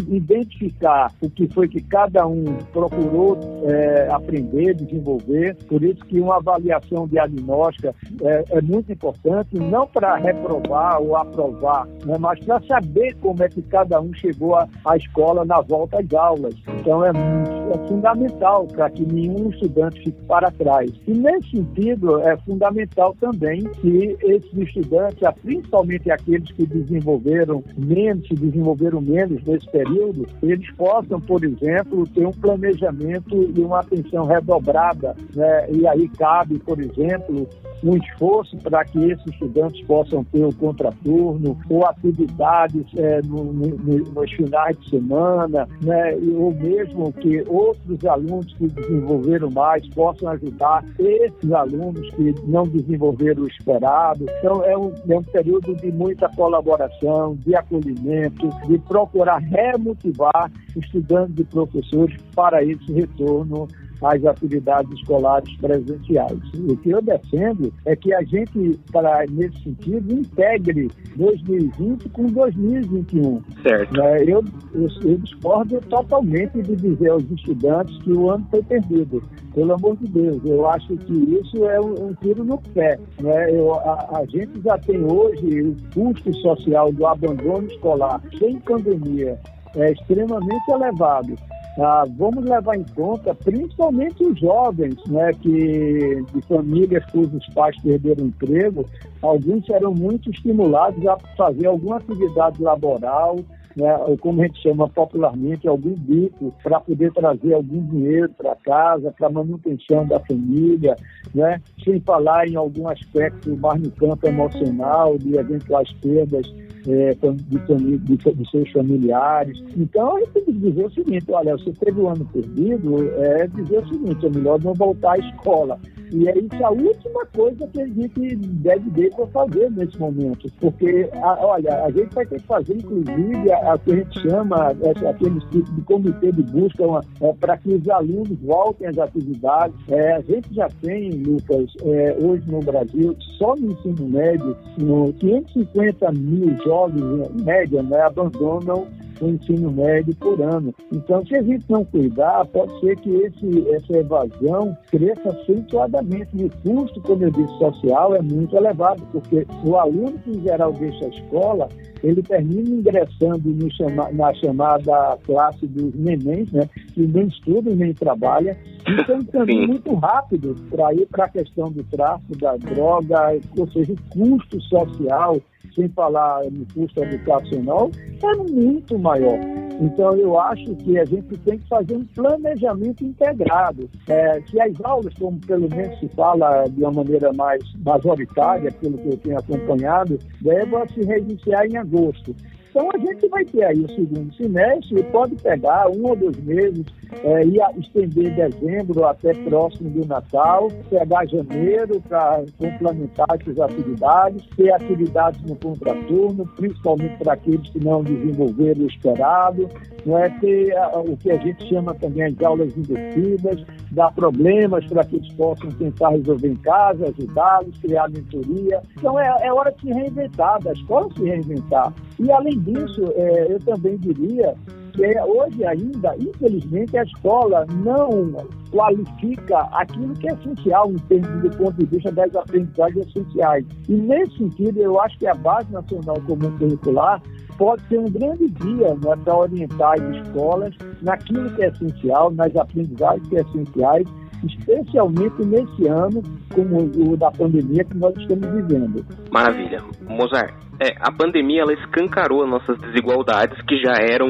[0.08, 5.56] identificar o que foi que cada um procurou é, aprender, desenvolver.
[5.68, 11.86] Por isso que uma avaliação diagnóstica é, é muito importante, não para reprovar ou aprovar,
[12.04, 16.12] né, mas para saber como é que cada um chegou à escola na volta às
[16.12, 16.54] aulas.
[16.80, 20.90] Então é, é fundamental para que nenhum estudante fique para trás.
[21.06, 28.34] E nesse sentido é fundamental também que esses estudantes, principalmente aqueles que desenvolveram menos, se
[28.34, 35.16] desenvolveram menos nesse período, eles possam, por exemplo, ter um planejamento e uma atenção redobrada.
[35.34, 35.70] Né?
[35.70, 37.48] E aí cabe, por exemplo,
[37.82, 43.98] um esforço para que esses estudantes possam ter o contraturno ou atividades é, no, no,
[43.98, 46.14] nos finais de semana, né?
[46.36, 53.42] ou mesmo que outros alunos que desenvolveram mais possam ajudar esses alunos que não desenvolveram
[53.42, 54.26] o esperado.
[54.38, 61.38] Então, é um, é um período de muita colaboração, de acolhimento, de procurar remotivar estudantes
[61.38, 63.68] e professores para esse retorno
[64.02, 66.38] às atividades escolares presenciais.
[66.68, 73.42] O que eu defendo é que a gente, para, nesse sentido, integre 2020 com 2021.
[73.62, 73.96] Certo.
[73.96, 74.22] Né?
[74.22, 79.22] Eu, eu, eu discordo totalmente de dizer aos estudantes que o ano foi perdido.
[79.54, 82.98] Pelo amor de Deus, eu acho que isso é um, um tiro no pé.
[83.20, 83.50] Né?
[83.50, 89.38] Eu, a, a gente já tem hoje o custo social do abandono escolar sem pandemia
[89.76, 91.34] é extremamente elevado.
[91.78, 98.26] Ah, vamos levar em conta principalmente os jovens, né, que de famílias cujos pais perderam
[98.26, 98.84] emprego,
[99.22, 103.36] alguns serão muito estimulados a fazer alguma atividade laboral,
[103.76, 109.12] né, como a gente chama popularmente, algum bico, para poder trazer algum dinheiro para casa,
[109.16, 110.96] para manutenção da família,
[111.34, 116.46] né, sem falar em algum aspecto mais no campo emocional, de eventuais perdas
[116.88, 119.62] é, de, de, de, seus familiares.
[119.76, 123.46] Então, a gente tem que dizer o seguinte: olha, você teve um ano perdido, é
[123.46, 125.78] dizer o seguinte: é melhor não voltar à escola.
[126.12, 130.50] E é isso a última coisa que a gente deve para fazer nesse momento.
[130.60, 134.20] Porque, a, olha, a gente vai ter que fazer, inclusive, a, a que a gente
[134.20, 134.68] chama,
[135.08, 136.84] aquele tipo de comitê de busca
[137.20, 139.76] é, para que os alunos voltem às atividades.
[139.88, 145.12] É, a gente já tem, Lucas, é, hoje no Brasil, só no ensino médio, no
[145.14, 148.86] 550 mil jovens, em média, né, abandonam
[149.22, 150.74] o ensino médio por ano.
[150.92, 156.30] Então, se a gente não cuidar, pode ser que esse, essa evasão cresça acentuadamente.
[156.34, 160.42] E o custo, como eu disse, social é muito elevado, porque o aluno que, em
[160.42, 161.68] geral, deixa a escola,
[162.02, 168.56] ele termina ingressando chama, na chamada classe dos nenéns, né, que nem estudam nem trabalham,
[168.88, 173.38] e tem um caminho muito rápido para ir para a questão do tráfico, da droga,
[173.56, 175.40] ou seja, o custo social
[175.74, 177.90] sem falar no custo educacional,
[178.22, 179.38] é muito maior.
[179.80, 183.90] Então, eu acho que a gente tem que fazer um planejamento integrado.
[184.06, 188.98] É, que as aulas, como pelo menos se fala de uma maneira mais majoritária, pelo
[188.98, 192.34] que eu tenho acompanhado, devam se reiniciar em agosto.
[192.72, 196.38] Então a gente vai ter aí o segundo semestre e pode pegar um ou dois
[196.42, 196.86] meses
[197.22, 204.72] é, e estender dezembro até próximo do Natal, pegar janeiro para complementar essas atividades, ter
[204.72, 209.68] atividades no contraturno, principalmente para aqueles que não desenvolveram o esperado,
[210.06, 214.86] não é ter a, o que a gente chama também as aulas invertidas, dar problemas
[214.86, 218.80] para que eles possam tentar resolver em casa, ajudá-los, criar mentoria.
[218.96, 221.92] Então é, é hora de se reinventar, da escola se reinventar.
[222.18, 224.54] E além disso, é, eu também diria
[224.92, 231.50] que hoje ainda, infelizmente, a escola não qualifica aquilo que é essencial em termos do
[231.56, 233.64] ponto de vista das aprendizagens essenciais.
[233.88, 237.22] E nesse sentido, eu acho que a Base Nacional Comum Curricular
[237.56, 242.54] pode ser um grande dia né, para orientar as escolas naquilo que é essencial, nas
[242.56, 244.06] aprendizagens que é essenciais,
[244.44, 246.22] especialmente nesse ano
[246.52, 249.04] como o da pandemia que nós estamos vivendo.
[249.30, 249.82] Maravilha.
[250.08, 254.28] Mozart, é, a pandemia ela escancarou as nossas desigualdades que já eram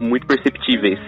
[0.00, 0.98] muito perceptíveis.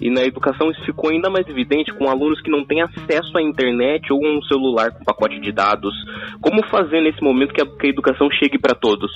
[0.00, 3.42] E na educação isso ficou ainda mais evidente com alunos que não têm acesso à
[3.42, 5.92] internet ou um celular com pacote de dados.
[6.40, 9.10] Como fazer nesse momento que a, que a educação chegue para todos?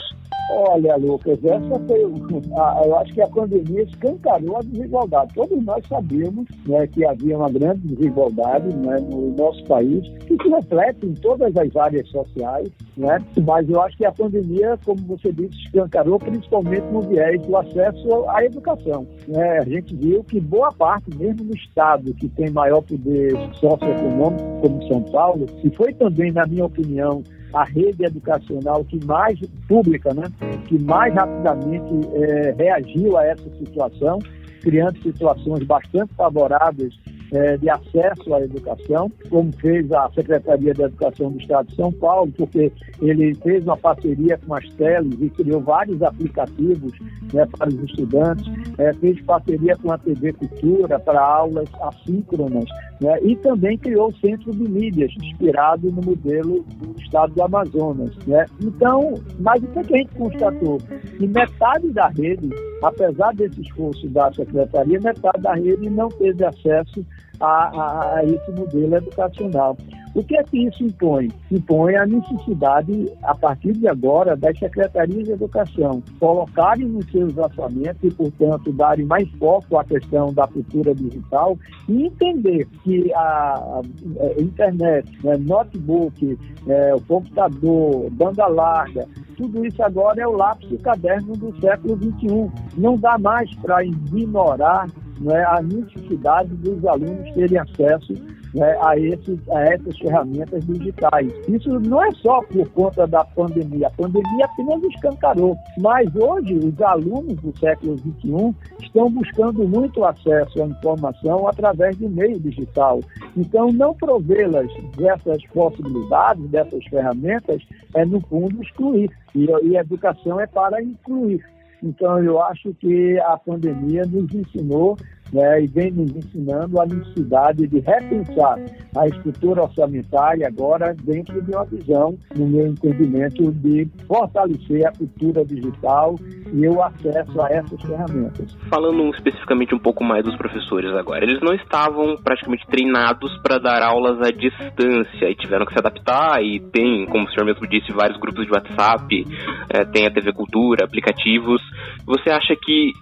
[0.55, 2.03] Olha, Lucas, essa foi.
[2.55, 5.35] A, eu acho que a pandemia escancarou a desigualdade.
[5.35, 10.49] Todos nós sabíamos né, que havia uma grande desigualdade né, no nosso país, que se
[10.49, 13.19] reflete em todas as áreas sociais, né?
[13.47, 18.29] mas eu acho que a pandemia, como você disse, escancarou principalmente no viés do acesso
[18.31, 19.07] à educação.
[19.29, 19.59] Né?
[19.59, 24.89] A gente viu que boa parte, mesmo no Estado, que tem maior poder socioeconômico, como
[24.89, 30.25] São Paulo, e foi também, na minha opinião, a rede educacional que mais pública, né,
[30.67, 34.19] que mais rapidamente é, reagiu a essa situação,
[34.63, 36.95] criando situações bastante favoráveis
[37.33, 41.91] é, de acesso à educação, como fez a Secretaria de Educação do Estado de São
[41.93, 46.93] Paulo, porque ele fez uma parceria com as teles e criou vários aplicativos
[47.33, 48.45] né, para os estudantes,
[48.79, 52.67] é, fez parceria com a TV Cultura para aulas assíncronas
[53.01, 58.15] né, e também criou o Centro de Mídias, inspirado no modelo do Estado do Amazonas.
[58.27, 58.45] Né.
[58.63, 60.79] Então, mas o que, é que a gente constatou?
[61.19, 62.51] Que metade da rede,
[62.83, 67.05] apesar desse esforço da Secretaria, metade da rede não teve acesso
[67.41, 69.77] a, a, esse modelo educacional.
[70.15, 71.31] O que é que isso impõe?
[71.51, 78.03] Impõe a necessidade, a partir de agora, das secretarias de educação colocarem nos seus orçamentos
[78.03, 83.81] e, portanto, darem mais foco à questão da cultura digital e entender que a, a,
[83.81, 89.09] a internet, né, notebook, é, o computador, banda larga,
[89.43, 92.49] tudo isso agora é o lápis e caderno do século XXI.
[92.79, 94.87] Não dá mais para ignorar
[95.21, 98.15] né, a necessidade dos alunos terem acesso
[98.55, 101.33] né, a, esses, a essas ferramentas digitais.
[101.49, 106.81] Isso não é só por conta da pandemia, a pandemia apenas escancarou, mas hoje os
[106.81, 113.01] alunos do século XXI estão buscando muito acesso à informação através do meio digital.
[113.37, 117.63] Então, não provê-las dessas possibilidades, dessas ferramentas,
[117.95, 119.11] é, no fundo, excluir.
[119.35, 121.43] E, e a educação é para incluir.
[121.83, 124.97] Então, eu acho que a pandemia nos ensinou
[125.33, 128.59] né, e vem nos ensinando a necessidade de repensar
[128.97, 135.45] a estrutura orçamentária agora dentro de uma visão, no meu entendimento, de fortalecer a cultura
[135.45, 136.17] digital
[136.53, 138.55] e o acesso a essas ferramentas.
[138.69, 143.83] Falando especificamente um pouco mais dos professores agora, eles não estavam praticamente treinados para dar
[143.83, 147.93] aulas à distância e tiveram que se adaptar e tem, como o senhor mesmo disse,
[147.93, 149.25] vários grupos de WhatsApp,
[149.71, 151.63] é, tem a TV Cultura, aplicativos.
[152.07, 152.93] Você acha que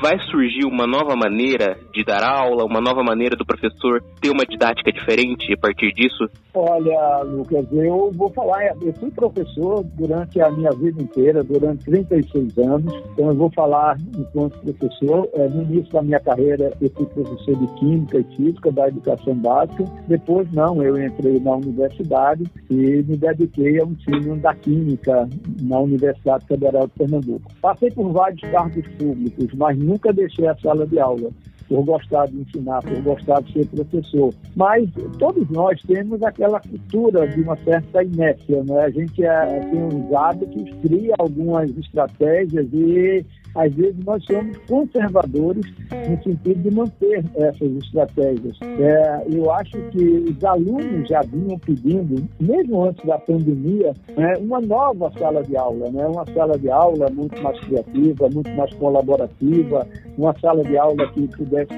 [0.00, 4.44] vai surgir uma nova maneira de dar aula, uma nova maneira do professor ter uma
[4.44, 6.28] didática diferente a partir disso?
[6.54, 12.58] Olha, Lucas, eu vou falar, eu fui professor durante a minha vida inteira, durante 36
[12.58, 15.28] anos, então eu vou falar enquanto professor.
[15.34, 19.34] É, no início da minha carreira, eu fui professor de Química e Física da Educação
[19.34, 25.28] Básica, depois não, eu entrei na universidade e me dediquei ao ensino da Química
[25.62, 27.52] na Universidade Federal de Pernambuco.
[27.60, 31.30] Passei por vários cargos públicos, mas nunca deixei a sala de aula
[31.68, 34.32] por gostar de ensinar, por gostar de ser professor.
[34.56, 38.84] Mas todos nós temos aquela cultura de uma certa inércia, né?
[38.84, 45.64] A gente é, tem uns hábitos, cria algumas estratégias e às vezes nós somos conservadores
[46.08, 48.58] no sentido de manter essas estratégias.
[48.62, 54.60] É, eu acho que os alunos já vinham pedindo, mesmo antes da pandemia, né, uma
[54.60, 59.86] nova sala de aula, né, uma sala de aula muito mais criativa, muito mais colaborativa,
[60.16, 61.74] uma sala de aula que pudesse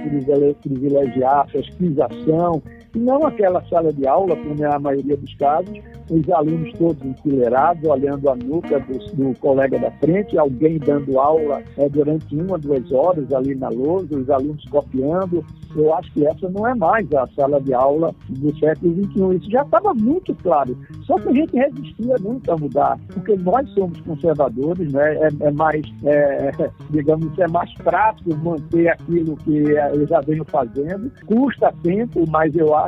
[0.63, 2.63] privilegiar a pesquisação,
[2.95, 5.79] não aquela sala de aula, como é a maioria dos casos,
[6.11, 11.63] os alunos todos enfileirados, olhando a nuca do, do colega da frente, alguém dando aula
[11.79, 15.45] é, durante uma, duas horas ali na lousa, os alunos copiando.
[15.77, 19.37] Eu acho que essa não é mais a sala de aula do século XXI.
[19.37, 20.77] Isso já estava muito claro.
[21.05, 25.15] Só que a gente resistia muito a mudar, porque nós somos conservadores, né?
[25.15, 26.51] é, é mais, é,
[26.91, 29.59] digamos, é mais prático manter aquilo que
[29.95, 31.11] eu já venho fazendo.
[31.27, 32.80] Custa tempo, mas eu acho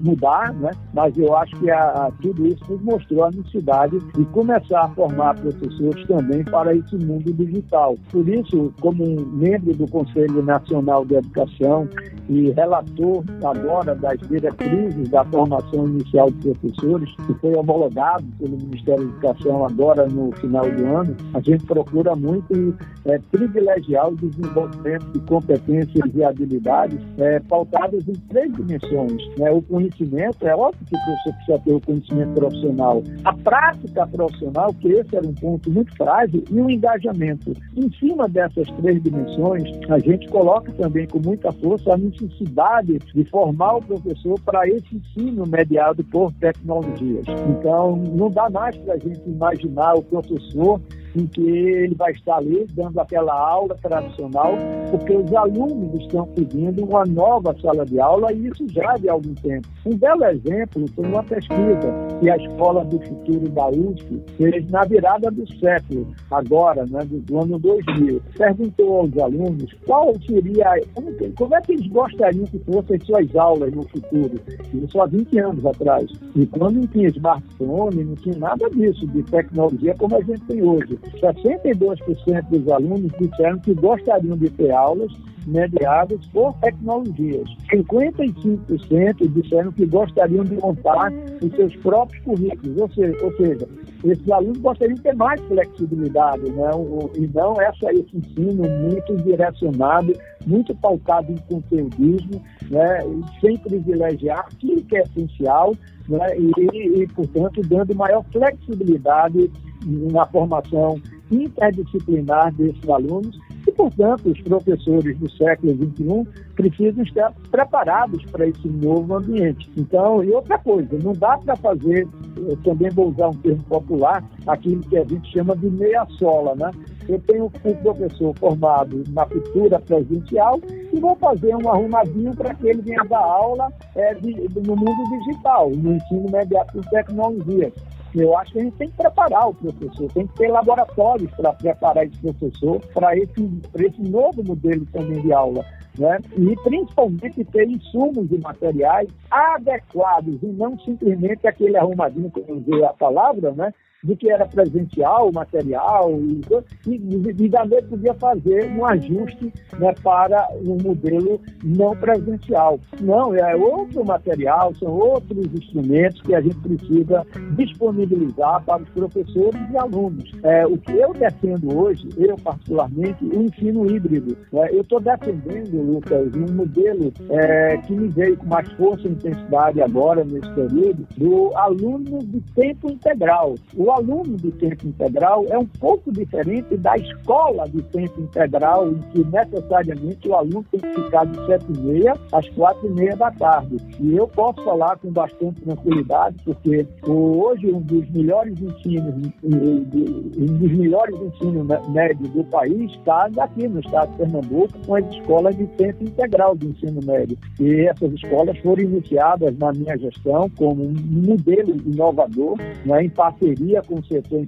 [0.00, 0.70] mudar, né?
[0.92, 4.88] mas eu acho que a, a, tudo isso nos mostrou a necessidade de começar a
[4.88, 7.96] formar professores também para esse mundo digital.
[8.10, 11.88] Por isso, como membro do Conselho Nacional de Educação
[12.28, 19.06] e relator agora das diretrizes da formação inicial de professores, que foi homologado pelo Ministério
[19.06, 25.06] da Educação agora no final do ano, a gente procura muito é, privilegiar o desenvolvimento
[25.12, 29.22] de competências e habilidades é, pautadas em três dimensões.
[29.40, 29.50] Né?
[29.50, 34.74] O conhecimento, é óbvio que o professor precisa ter o conhecimento profissional, a prática profissional,
[34.74, 37.54] que esse era um ponto muito frágil, e o engajamento.
[37.74, 43.24] Em cima dessas três dimensões, a gente coloca também com muita força a necessidade de
[43.30, 47.24] formar o professor para esse ensino mediado por tecnologias.
[47.48, 50.78] Então, não dá mais para a gente imaginar o professor
[51.16, 54.54] em que ele vai estar ali dando aquela aula tradicional,
[54.90, 59.34] porque os alunos estão pedindo uma nova sala de aula e isso já de algum
[59.34, 59.68] tempo.
[59.86, 64.84] Um belo exemplo foi uma pesquisa que a Escola do Futuro da USP fez na
[64.84, 68.20] virada do século, agora, né, do, ano 2000.
[68.36, 73.72] Perguntou aos alunos qual seria, como, como é que eles gostariam que fossem suas aulas
[73.72, 74.40] no futuro,
[74.74, 76.10] isso há 20 anos atrás.
[76.36, 80.62] E quando não tinha smartphone, não tinha nada disso, de tecnologia como a gente tem
[80.62, 80.98] hoje.
[81.20, 85.12] 62% dos alunos disseram que gostariam de ter aulas
[85.46, 87.48] mediadas por tecnologias.
[87.72, 93.68] 55% disseram que gostariam de montar os seus próprios currículos, ou seja, ou seja
[94.04, 96.70] esses alunos gostariam de ter mais flexibilidade, né?
[97.16, 100.12] e não essa, esse ensino muito direcionado,
[100.46, 103.00] muito pautado em conteudismo, né?
[103.40, 105.74] sem privilegiar aquilo que é essencial
[106.08, 106.38] né?
[106.38, 109.50] e, e, portanto, dando maior flexibilidade
[109.84, 118.24] na formação interdisciplinar desses alunos e, portanto, os professores do século XXI precisam estar preparados
[118.26, 119.70] para esse novo ambiente.
[119.76, 124.24] Então, e outra coisa, não dá para fazer, eu também vou usar um termo popular,
[124.46, 126.70] aquilo que a gente chama de meia-sola, né?
[127.08, 130.60] Eu tenho um professor formado na cultura presencial
[130.92, 134.32] e vou fazer um arrumadinho para que ele venha dar aula é, de,
[134.64, 137.72] no mundo digital, no ensino imediato com tecnologia.
[138.14, 141.52] Eu acho que a gente tem que preparar o professor, tem que ter laboratórios para
[141.52, 145.64] preparar esse professor para esse, esse novo modelo também de aula.
[145.98, 146.18] Né?
[146.36, 152.92] E principalmente ter insumos e materiais adequados e não simplesmente aquele arrumadinho, como usei a
[152.92, 153.74] palavra, né?
[154.02, 156.40] De que era presencial, material, e,
[156.86, 162.80] e, e também podia fazer um ajuste né, para um modelo não presencial.
[163.00, 169.60] Não, é outro material, são outros instrumentos que a gente precisa disponibilizar para os professores
[169.70, 170.32] e alunos.
[170.42, 174.36] É, o que eu defendo hoje, eu particularmente, o ensino híbrido.
[174.52, 179.10] É, eu estou defendendo, Lucas, um modelo é, que me veio com mais força e
[179.10, 183.54] intensidade agora, nesse período, do aluno de tempo integral.
[183.76, 188.88] O o aluno de tempo integral é um pouco diferente da escola de tempo integral,
[188.88, 192.90] em que necessariamente o aluno tem que ficar de 7 e meia às 4 e
[192.90, 193.76] meia da tarde.
[193.98, 200.72] E eu posso falar com bastante tranquilidade, porque hoje um dos melhores ensinos, um dos
[200.72, 205.66] melhores ensinos médios do país está aqui no estado de Pernambuco, com as escolas de
[205.66, 207.36] tempo integral de ensino médio.
[207.58, 210.94] E essas escolas foram iniciadas na minha gestão como um
[211.26, 214.40] modelo inovador, né, em parceria com o setor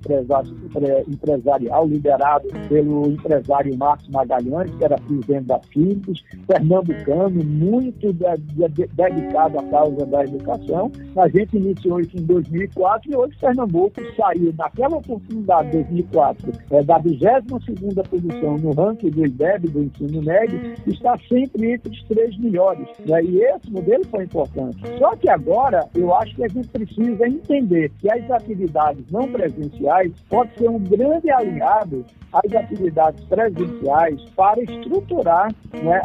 [1.09, 8.87] empresarial, liderado pelo empresário Marcos Magalhães, que era presidente da Philips, pernambucano, muito de, de,
[8.95, 10.91] dedicado à causa da educação.
[11.17, 17.01] A gente iniciou isso em 2004 e hoje Pernambuco saiu, naquela oportunidade, 2004, é, da
[17.01, 22.87] 22ª posição no ranking do IDEB, do ensino médio, está sempre entre os três melhores.
[23.07, 23.25] Né?
[23.25, 24.79] E esse modelo foi importante.
[24.99, 30.13] Só que agora, eu acho que a gente precisa entender que as atividades não presenciais
[30.29, 36.01] pode ser um grande aliado às atividades presenciais para estruturar né,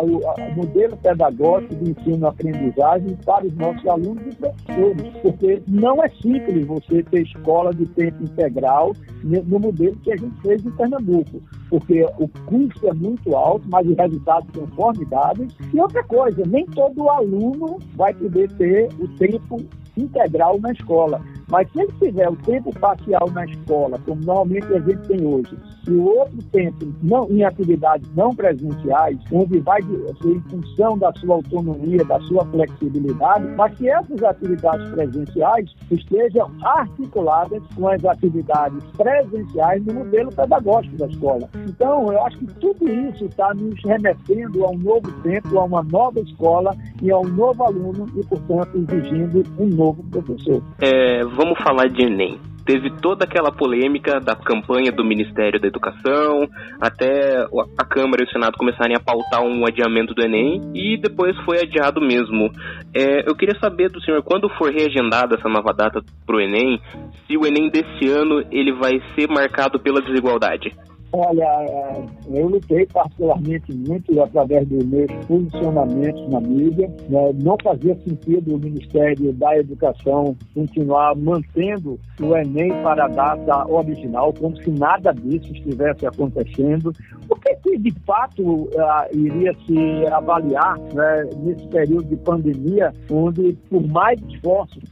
[0.00, 6.66] o modelo pedagógico de ensino-aprendizagem para os nossos alunos e professores, porque não é simples
[6.66, 8.92] você ter escola de tempo integral
[9.24, 11.40] no modelo que a gente fez em Pernambuco.
[11.68, 15.56] porque o custo é muito alto, mas os resultados são formidáveis.
[15.72, 19.56] E outra coisa, nem todo aluno vai poder ter o tempo
[19.96, 21.20] integral na escola.
[21.52, 25.54] Mas se ele tiver o tempo parcial na escola, como normalmente a gente tem hoje,
[25.86, 31.12] e o outro tempo não, em atividades não presenciais, onde vai ser em função da
[31.12, 38.82] sua autonomia, da sua flexibilidade, mas que essas atividades presenciais estejam articuladas com as atividades
[38.96, 41.50] presenciais no modelo pedagógico da escola.
[41.68, 45.82] Então, eu acho que tudo isso está nos remetendo a um novo tempo, a uma
[45.82, 50.62] nova escola e a um novo aluno e, portanto, exigindo um novo professor.
[50.80, 52.38] É, vamos falar de Enem.
[52.64, 56.48] Teve toda aquela polêmica da campanha do Ministério da Educação,
[56.80, 57.44] até
[57.76, 61.60] a Câmara e o Senado começarem a pautar um adiamento do Enem, e depois foi
[61.60, 62.48] adiado mesmo.
[62.94, 66.80] É, eu queria saber do senhor, quando for reagendada essa nova data para o Enem,
[67.26, 70.72] se o Enem desse ano ele vai ser marcado pela desigualdade.
[71.14, 76.88] Olha, é, eu lutei particularmente muito através dos meus posicionamentos na mídia.
[77.08, 77.32] Né?
[77.42, 84.32] Não fazia sentido o Ministério da Educação continuar mantendo o Enem para a data original,
[84.32, 86.92] como se nada disso estivesse acontecendo.
[87.28, 88.68] O que, de fato uh,
[89.12, 94.82] iria se avaliar né, nesse período de pandemia, onde, por mais esforços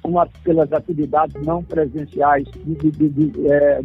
[0.44, 3.80] pelas atividades não presenciais de, de, de, é,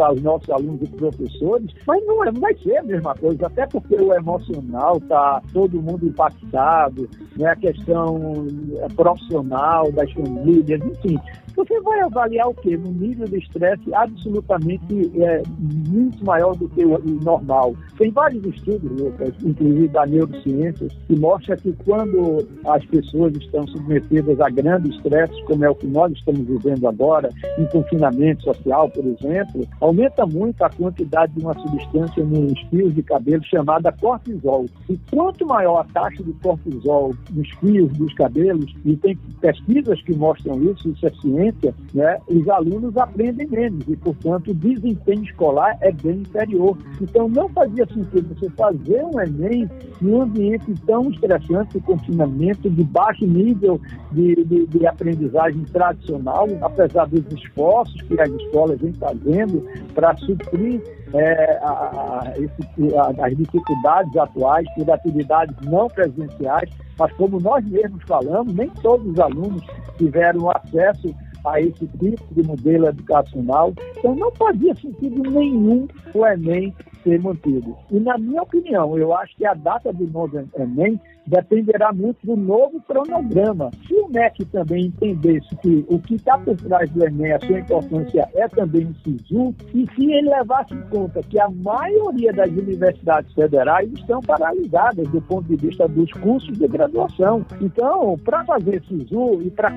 [0.00, 1.55] aos nossos alunos e professores,
[1.86, 5.82] mas não, é, não vai ser a mesma coisa, até porque o emocional está todo
[5.82, 8.46] mundo impactado, né, a questão
[8.78, 11.18] é, profissional das famílias, enfim.
[11.56, 12.76] Você vai avaliar o quê?
[12.76, 15.42] No nível de estresse absolutamente é,
[15.90, 17.74] muito maior do que o normal.
[17.96, 24.38] Tem vários estudos, Lucas, inclusive da neurociências, que mostram que quando as pessoas estão submetidas
[24.38, 29.04] a grandes estresses, como é o que nós estamos vivendo agora, em confinamento social, por
[29.06, 34.66] exemplo, aumenta muito a quantidade de uma substância nos fios de cabelo chamada cortisol.
[34.90, 40.14] E quanto maior a taxa de cortisol nos fios dos cabelos, e tem pesquisas que
[40.14, 41.45] mostram isso, isso é ciência,
[41.94, 46.76] né, os alunos aprendem menos e, portanto, o desempenho escolar é bem inferior.
[47.00, 49.68] Então, não fazia sentido você fazer um Enem
[50.00, 53.80] num ambiente tão estressante de confinamento, de baixo nível
[54.12, 60.80] de, de, de aprendizagem tradicional, apesar dos esforços que as escolas vêm fazendo para suprir
[61.14, 67.64] é, a, a, esse, a, as dificuldades atuais por atividades não presenciais, mas como nós
[67.66, 69.62] mesmos falamos, nem todos os alunos
[69.98, 71.14] tiveram acesso
[71.46, 73.72] a esse tipo de modelo educacional.
[73.98, 76.74] Então, não fazia sentido nenhum o Enem
[77.06, 77.76] ser mantido.
[77.90, 82.36] E, na minha opinião, eu acho que a data do novo Enem dependerá muito do
[82.36, 83.70] novo cronograma.
[83.86, 87.58] Se o MEC também entendesse que o que está por trás do Enem, a sua
[87.58, 92.50] importância é também o SISU, e se ele levasse em conta que a maioria das
[92.50, 97.44] universidades federais estão paralisadas do ponto de vista dos cursos de graduação.
[97.60, 99.70] Então, para fazer SISU e para,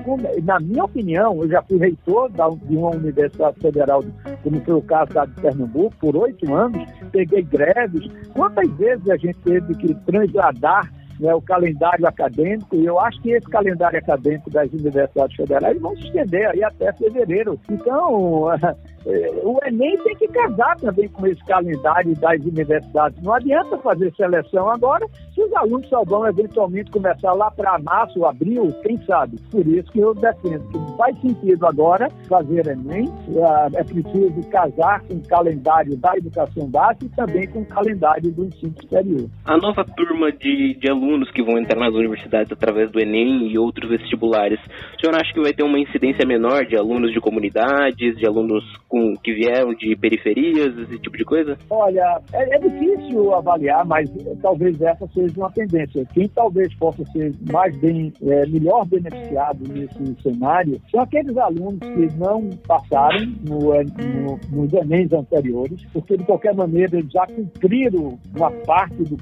[0.44, 4.02] na minha opinião, eu já fui reitor de uma universidade federal,
[4.42, 6.88] como foi o caso da de Pernambuco, por oito anos,
[7.20, 8.10] peguei greves.
[8.32, 13.30] Quantas vezes a gente teve que transladar né, o calendário acadêmico, e eu acho que
[13.30, 17.60] esse calendário acadêmico das universidades federais vão se estender aí até fevereiro.
[17.70, 18.46] Então,
[19.06, 23.22] o Enem tem que casar também com esse calendário das universidades.
[23.22, 28.24] Não adianta fazer seleção agora se os alunos só vão eventualmente começar lá para março,
[28.26, 29.38] abril, quem sabe.
[29.50, 33.08] Por isso que eu defendo que não faz sentido agora fazer Enem,
[33.74, 38.30] é, é preciso casar com o calendário da educação básica e também com o calendário
[38.32, 39.28] do ensino superior.
[39.44, 43.58] A nova turma de, de alunos que vão entrar nas universidades através do Enem e
[43.58, 48.16] outros vestibulares, o senhor acha que vai ter uma incidência menor de alunos de comunidades,
[48.16, 51.56] de alunos com, que vieram de periferias, esse tipo de coisa?
[51.70, 54.10] Olha, é, é difícil avaliar, mas
[54.42, 56.04] talvez essa seja uma tendência.
[56.12, 62.18] Quem talvez possa ser mais bem, é, melhor beneficiado nesse cenário são aqueles alunos que
[62.18, 68.50] não passaram no, no, nos Enems anteriores, porque de qualquer maneira eles já cumpriram uma
[68.66, 69.16] parte do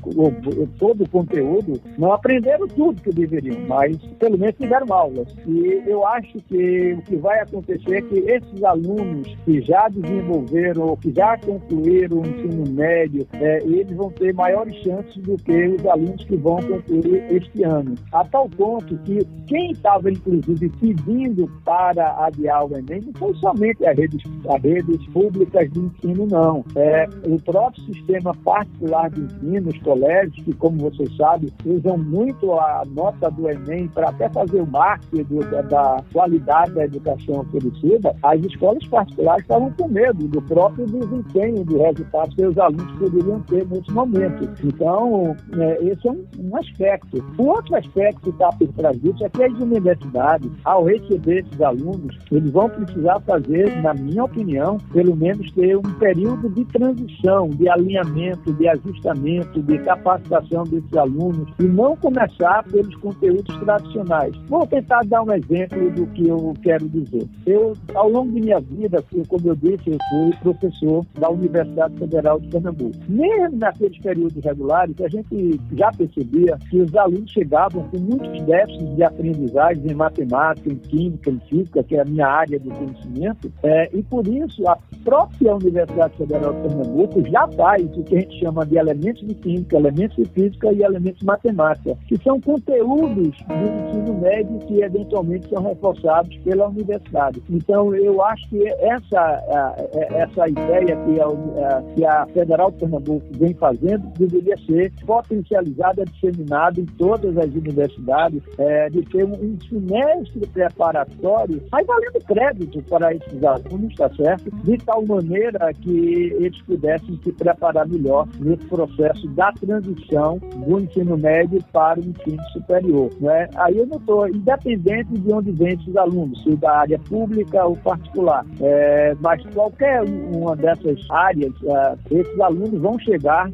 [0.79, 5.29] todo o conteúdo, não aprenderam tudo que deveriam, mas pelo menos tiveram aulas.
[5.47, 10.87] E eu acho que o que vai acontecer é que esses alunos que já desenvolveram
[10.89, 15.69] ou que já concluíram o ensino médio, é, eles vão ter maiores chances do que
[15.69, 17.95] os alunos que vão concluir este ano.
[18.13, 23.85] A tal ponto que quem estava, inclusive, pedindo para adiar o Enem não foi somente
[23.87, 26.65] as redes, as redes públicas de ensino, não.
[26.77, 32.53] É, o próprio sistema particular de ensino, os colégios, que, como você sabe, usam muito
[32.53, 37.41] a nota do Enem para até fazer o marketing do, da, da qualidade da educação
[37.41, 42.99] oferecida, as escolas particulares estavam com medo do próprio desempenho do resultado que os alunos
[42.99, 44.51] poderiam ter nesse momento.
[44.63, 47.25] Então, é, esse é um, um aspecto.
[47.39, 52.19] O outro aspecto que está por trás é que as universidades, ao receber esses alunos,
[52.31, 57.69] eles vão precisar fazer, na minha opinião, pelo menos ter um período de transição, de
[57.71, 64.37] alinhamento, de ajustamento, de capacitação desses alunos e não começar pelos conteúdos tradicionais.
[64.49, 67.27] Vou tentar dar um exemplo do que eu quero dizer.
[67.47, 69.03] Eu, ao longo de minha vida,
[69.39, 72.97] como eu disse, eu fui professor da Universidade Federal de Pernambuco.
[73.09, 78.97] Mesmo naqueles períodos regulares, a gente já percebia que os alunos chegavam com muitos déficits
[78.97, 83.53] de aprendizagem em matemática, em química, em física, que é a minha área de conhecimento,
[83.63, 88.21] é, e por isso a própria Universidade Federal de Pernambuco já faz o que a
[88.21, 92.41] gente chama de elementos de química, elementos de física e elementos de matemática, que são
[92.41, 97.43] conteúdos do ensino médio que eventualmente são reforçados pela universidade.
[97.49, 103.55] Então, eu acho que essa, essa ideia que a, que a Federal de Pernambuco vem
[103.55, 111.63] fazendo deveria ser potencializada, disseminada em todas as universidades, é, de ter um semestre preparatório,
[111.71, 114.51] mas valendo crédito para esses alunos, está certo?
[114.65, 121.17] De tal maneira que eles pudessem se preparar melhor nesse processo da transição do ensino
[121.17, 123.11] médio para o ensino superior.
[123.21, 123.49] Né?
[123.57, 127.77] Aí eu não estou, independente de onde vem esses alunos, se da área pública ou
[127.77, 133.51] particular, é, mas qualquer uma dessas áreas, é, esses alunos vão chegar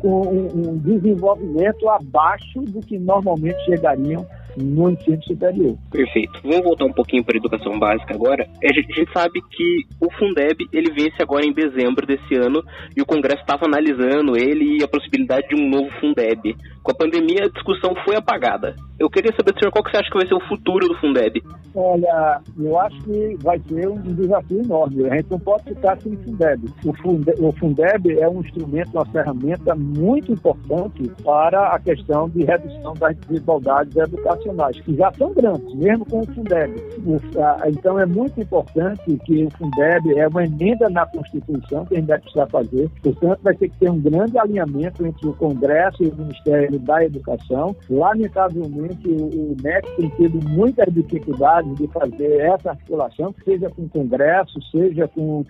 [0.00, 4.26] com um desenvolvimento abaixo do que normalmente chegariam
[4.62, 5.76] no ensino superior.
[5.90, 6.40] Perfeito.
[6.42, 8.46] Vamos voltar um pouquinho para a educação básica agora.
[8.62, 12.62] A gente, a gente sabe que o Fundeb ele vence agora em dezembro desse ano
[12.96, 16.56] e o Congresso estava analisando ele e a possibilidade de um novo Fundeb.
[16.82, 18.74] Com a pandemia a discussão foi apagada.
[18.98, 21.42] Eu queria saber senhor qual que você acha que vai ser o futuro do Fundeb.
[21.74, 25.08] Olha, eu acho que vai ser um desafio enorme.
[25.08, 26.64] A gente não pode ficar sem Fundeb.
[26.84, 32.44] O Fundeb, o Fundeb é um instrumento, uma ferramenta muito importante para a questão de
[32.44, 34.47] redução das desigualdades educacionais,
[34.84, 36.74] que já são grandes, mesmo com o Fundeb.
[37.68, 42.08] Então é muito importante que o Fundeb é uma emenda na Constituição que a gente
[42.08, 42.90] vai precisar fazer.
[43.02, 47.04] Portanto, vai ter que ter um grande alinhamento entre o Congresso e o Ministério da
[47.04, 47.74] Educação.
[47.88, 54.60] Lamentavelmente, o, MEC tem tido muitas dificuldades de fazer essa articulação, seja com o Congresso,
[54.70, 55.44] seja com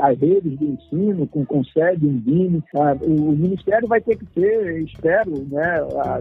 [0.00, 2.62] as redes de ensino, com o Conselho, Undime.
[3.02, 6.20] O Ministério vai ter que ter, espero, né, a,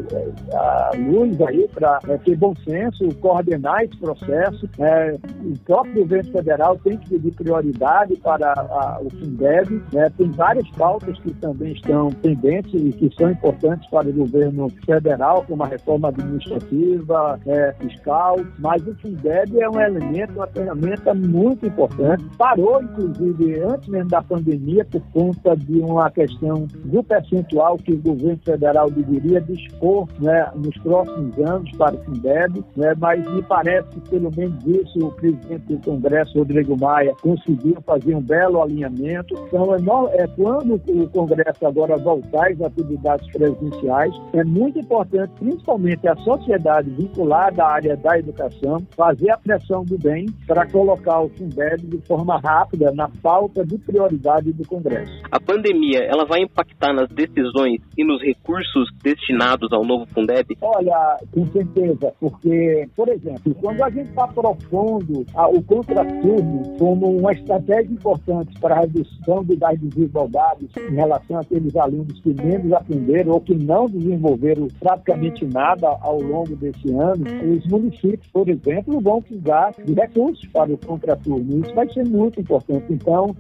[0.58, 4.70] a luz aí para é, ter bom senso, coordenar esse processo.
[4.80, 9.82] É, o próprio governo federal tem que pedir prioridade para a, o Fundeb.
[9.92, 14.70] Né, tem várias pautas que também estão pendentes e que são importantes para o governo
[14.86, 21.14] federal, como a reforma administrativa, é, fiscal, mas o Fundeb é um elemento, uma ferramenta
[21.14, 22.24] muito importante.
[22.38, 27.98] Parou, inclusive, antes mesmo da pandemia, por conta de uma questão do percentual que o
[27.98, 33.90] governo federal deveria dispor né, nos próximos anos para o Fundeb, né, mas me parece
[33.90, 39.36] que, pelo menos isso, o presidente do Congresso, Rodrigo Maia, conseguiu fazer um belo alinhamento.
[39.48, 46.08] Então, é, é quando o Congresso agora voltar às atividades presenciais, é muito importante, principalmente
[46.08, 51.30] a sociedade vinculada à área da educação, fazer a pressão do bem para colocar o
[51.30, 55.12] Fundeb de forma rápida na pauta de prioridade do Congresso.
[55.32, 60.58] A pandemia, ela vai impactar nas decisões e nos recursos destinados ao novo Fundeb?
[60.62, 67.32] Olha, com certeza, porque, por exemplo, quando a gente está propondo o contraturno como uma
[67.32, 73.42] estratégia importante para a redução das desigualdades em relação àqueles alunos que menos aprenderam ou
[73.42, 77.24] que não desenvolveram praticamente nada ao longo desse ano,
[77.56, 81.60] os municípios, por exemplo, vão precisar de recursos para o contraturno.
[81.64, 82.86] Isso vai ser muito importante.
[82.90, 83.36] Então,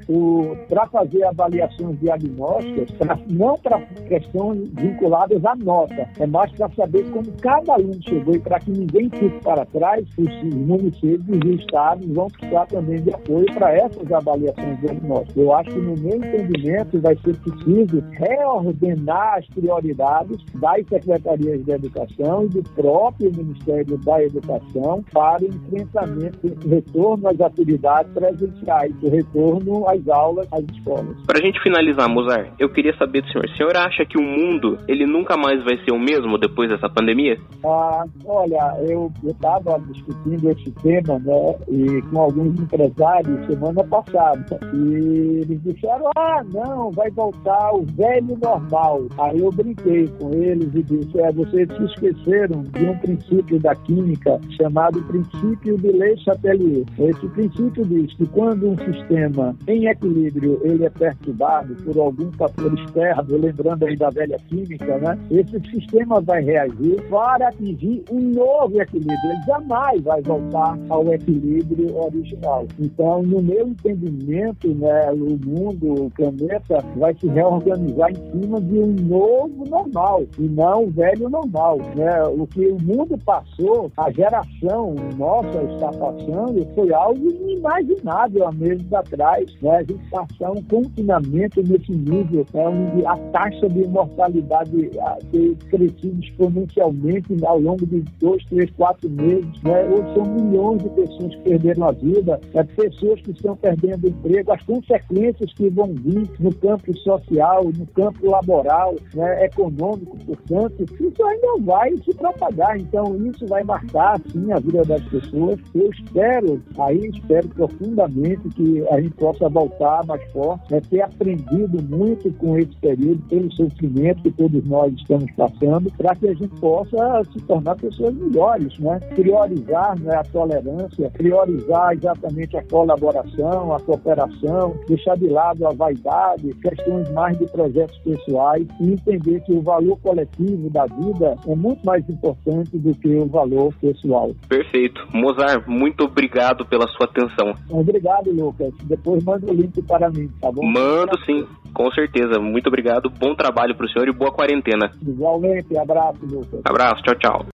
[0.69, 7.09] para fazer avaliações diagnósticas, pra, não para questões vinculadas à nota, é mais para saber
[7.11, 11.59] como cada aluno chegou e para que ninguém fique para trás, os municípios e os
[11.59, 15.37] estados vão precisar também de apoio para essas avaliações diagnósticas.
[15.37, 21.71] Eu acho que, no meu entendimento, vai ser preciso reordenar as prioridades das secretarias de
[21.71, 28.93] educação e do próprio Ministério da Educação para o enfrentamento desse retorno às atividades presenciais,
[29.01, 31.15] o retorno às aulas, às escolas.
[31.25, 34.21] Para a gente finalizar, Mozart, eu queria saber do senhor, o senhor acha que o
[34.21, 37.37] mundo ele nunca mais vai ser o mesmo depois dessa pandemia?
[37.63, 37.92] Ah,
[38.25, 45.61] Olha, eu estava discutindo esse tema né, e com alguns empresários semana passada e eles
[45.63, 49.01] disseram, ah, não, vai voltar o velho normal.
[49.17, 53.75] Aí eu brinquei com eles e disse, é, vocês se esqueceram de um princípio da
[53.75, 56.85] química chamado princípio de Le Chatelier.
[56.97, 62.73] Esse princípio diz que quando um sistema em equilíbrio ele é perturbado por algum fator
[62.73, 68.81] externo, lembrando aí da velha química, né, esse sistema vai reagir para atingir um novo
[68.81, 69.17] equilíbrio.
[69.25, 72.65] Ele jamais vai voltar ao equilíbrio original.
[72.79, 78.79] Então, no meu entendimento, né, o mundo, o planeta vai se reorganizar em cima de
[78.79, 81.77] um novo normal e não o velho normal.
[81.95, 82.23] Né?
[82.23, 88.91] O que o mundo passou, a geração nossa está passando, foi algo inimaginável há meses
[88.93, 89.45] atrás.
[89.61, 89.77] Né?
[89.77, 92.67] A gente passar um confinamento nesse nível, né?
[92.67, 94.91] onde a taxa de mortalidade
[95.31, 99.61] ter crescido exponencialmente ao longo de dois, três, quatro meses.
[99.63, 99.83] Né?
[99.85, 102.63] Hoje são milhões de pessoas que perderam a vida, né?
[102.63, 108.29] pessoas que estão perdendo emprego, as consequências que vão vir no campo social, no campo
[108.29, 109.45] laboral, né?
[109.45, 112.77] econômico, portanto, isso ainda vai se propagar.
[112.77, 115.59] Então, isso vai marcar, sim, a vida das pessoas.
[115.73, 120.81] Eu espero, aí espero profundamente que a gente possa voltar mais forte, né?
[120.89, 126.27] ter aprendido muito com esse período, pelo sofrimento que todos nós estamos passando, para que
[126.27, 128.99] a gente possa se tornar pessoas melhores, né?
[129.15, 136.53] Priorizar né, a tolerância, priorizar exatamente a colaboração, a cooperação, deixar de lado a vaidade,
[136.61, 141.85] questões mais de projetos pessoais e entender que o valor coletivo da vida é muito
[141.85, 144.31] mais importante do que o valor pessoal.
[144.47, 145.01] Perfeito.
[145.13, 147.53] Mozart, muito obrigado pela sua atenção.
[147.69, 148.73] Obrigado, Lucas.
[148.83, 150.65] Depois manda o link para mim, tá bom?
[150.65, 152.39] Mando sim, com certeza.
[152.39, 153.09] Muito obrigado.
[153.09, 154.91] Bom trabalho para o senhor e boa quarentena.
[155.01, 155.77] Igualmente.
[155.77, 156.61] Abraço, Lucas.
[156.63, 157.03] Abraço.
[157.03, 157.52] Tchau, tchau.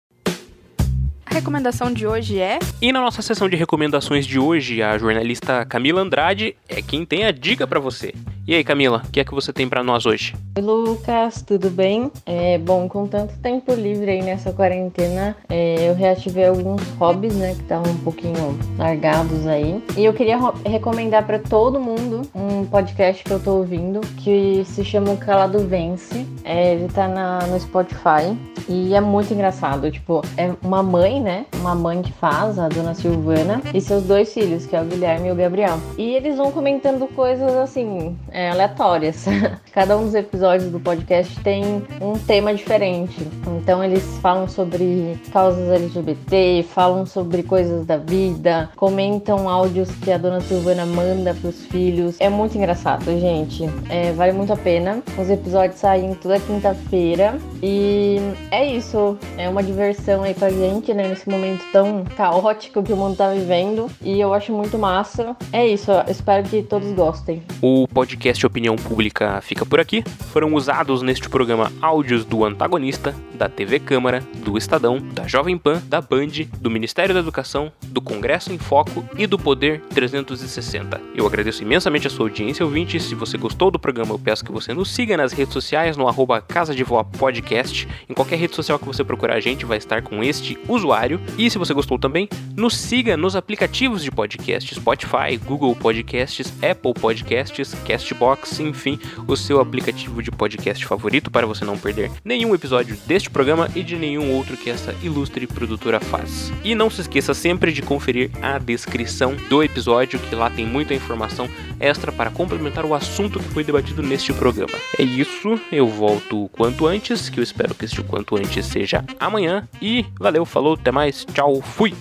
[1.29, 2.57] A recomendação de hoje é.
[2.81, 7.25] E na nossa sessão de recomendações de hoje, a jornalista Camila Andrade é quem tem
[7.25, 8.13] a dica para você.
[8.47, 10.33] E aí, Camila, o que é que você tem para nós hoje?
[10.57, 12.09] Oi, Lucas, tudo bem?
[12.25, 17.55] É, bom, com tanto tempo livre aí nessa quarentena, é, eu reativei alguns hobbies, né,
[17.55, 19.83] que estavam um pouquinho largados aí.
[19.97, 24.85] E eu queria recomendar para todo mundo um podcast que eu tô ouvindo que se
[24.85, 26.25] chama O Calado Vence.
[26.45, 28.33] É, ele tá na, no Spotify
[28.69, 29.91] e é muito engraçado.
[29.91, 31.45] Tipo, é uma mãe, né?
[31.55, 35.29] Uma mãe que faz, a dona Silvana, e seus dois filhos, que é o Guilherme
[35.29, 35.79] e o Gabriel.
[35.97, 39.25] E eles vão comentando coisas assim é, aleatórias.
[39.71, 43.27] Cada um dos episódios do podcast tem um tema diferente.
[43.47, 50.17] Então eles falam sobre causas LGBT, falam sobre coisas da vida, comentam áudios que a
[50.17, 52.15] dona Silvana manda pros filhos.
[52.19, 53.69] É muito engraçado, gente.
[53.89, 55.01] É, vale muito a pena.
[55.17, 57.37] Os episódios saem toda quinta-feira.
[57.61, 58.17] E
[58.51, 59.17] é isso.
[59.37, 61.06] É uma diversão aí pra gente, né?
[61.07, 63.89] Nesse momento tão caótico que o mundo tá vivendo.
[64.01, 65.35] E eu acho muito massa.
[65.53, 65.91] É isso.
[66.07, 67.41] Espero que todos gostem.
[67.61, 70.03] O podcast Opinião Pública fica por aqui.
[70.31, 75.81] Foram usados neste programa áudios do Antagonista, da TV Câmara, do Estadão, da Jovem Pan,
[75.85, 76.27] da Band,
[76.59, 80.99] do Ministério da Educação, do Congresso em Foco e do Poder 360.
[81.15, 82.99] Eu agradeço imensamente a sua audiência, ouvinte.
[82.99, 86.07] Se você gostou do programa, eu peço que você nos siga nas redes sociais, no
[86.07, 87.87] arroba Casa de Vó Podcast.
[88.09, 90.96] Em qualquer rede social que você procurar a gente, vai estar com este usuário.
[91.37, 96.93] E se você gostou também, nos siga nos aplicativos de podcast, Spotify, Google Podcasts, Apple
[96.93, 102.53] Podcasts, Castbox Castbox, enfim, o seu aplicativo de podcast favorito para você não perder nenhum
[102.53, 106.51] episódio deste programa e de nenhum outro que essa ilustre produtora faz.
[106.63, 110.93] E não se esqueça sempre de conferir a descrição do episódio, que lá tem muita
[110.93, 114.77] informação extra para complementar o assunto que foi debatido neste programa.
[114.97, 119.03] É isso, eu volto o quanto antes, que eu espero que este quanto antes seja
[119.19, 119.67] amanhã.
[119.81, 121.97] E valeu, falou, até mais, tchau, fui!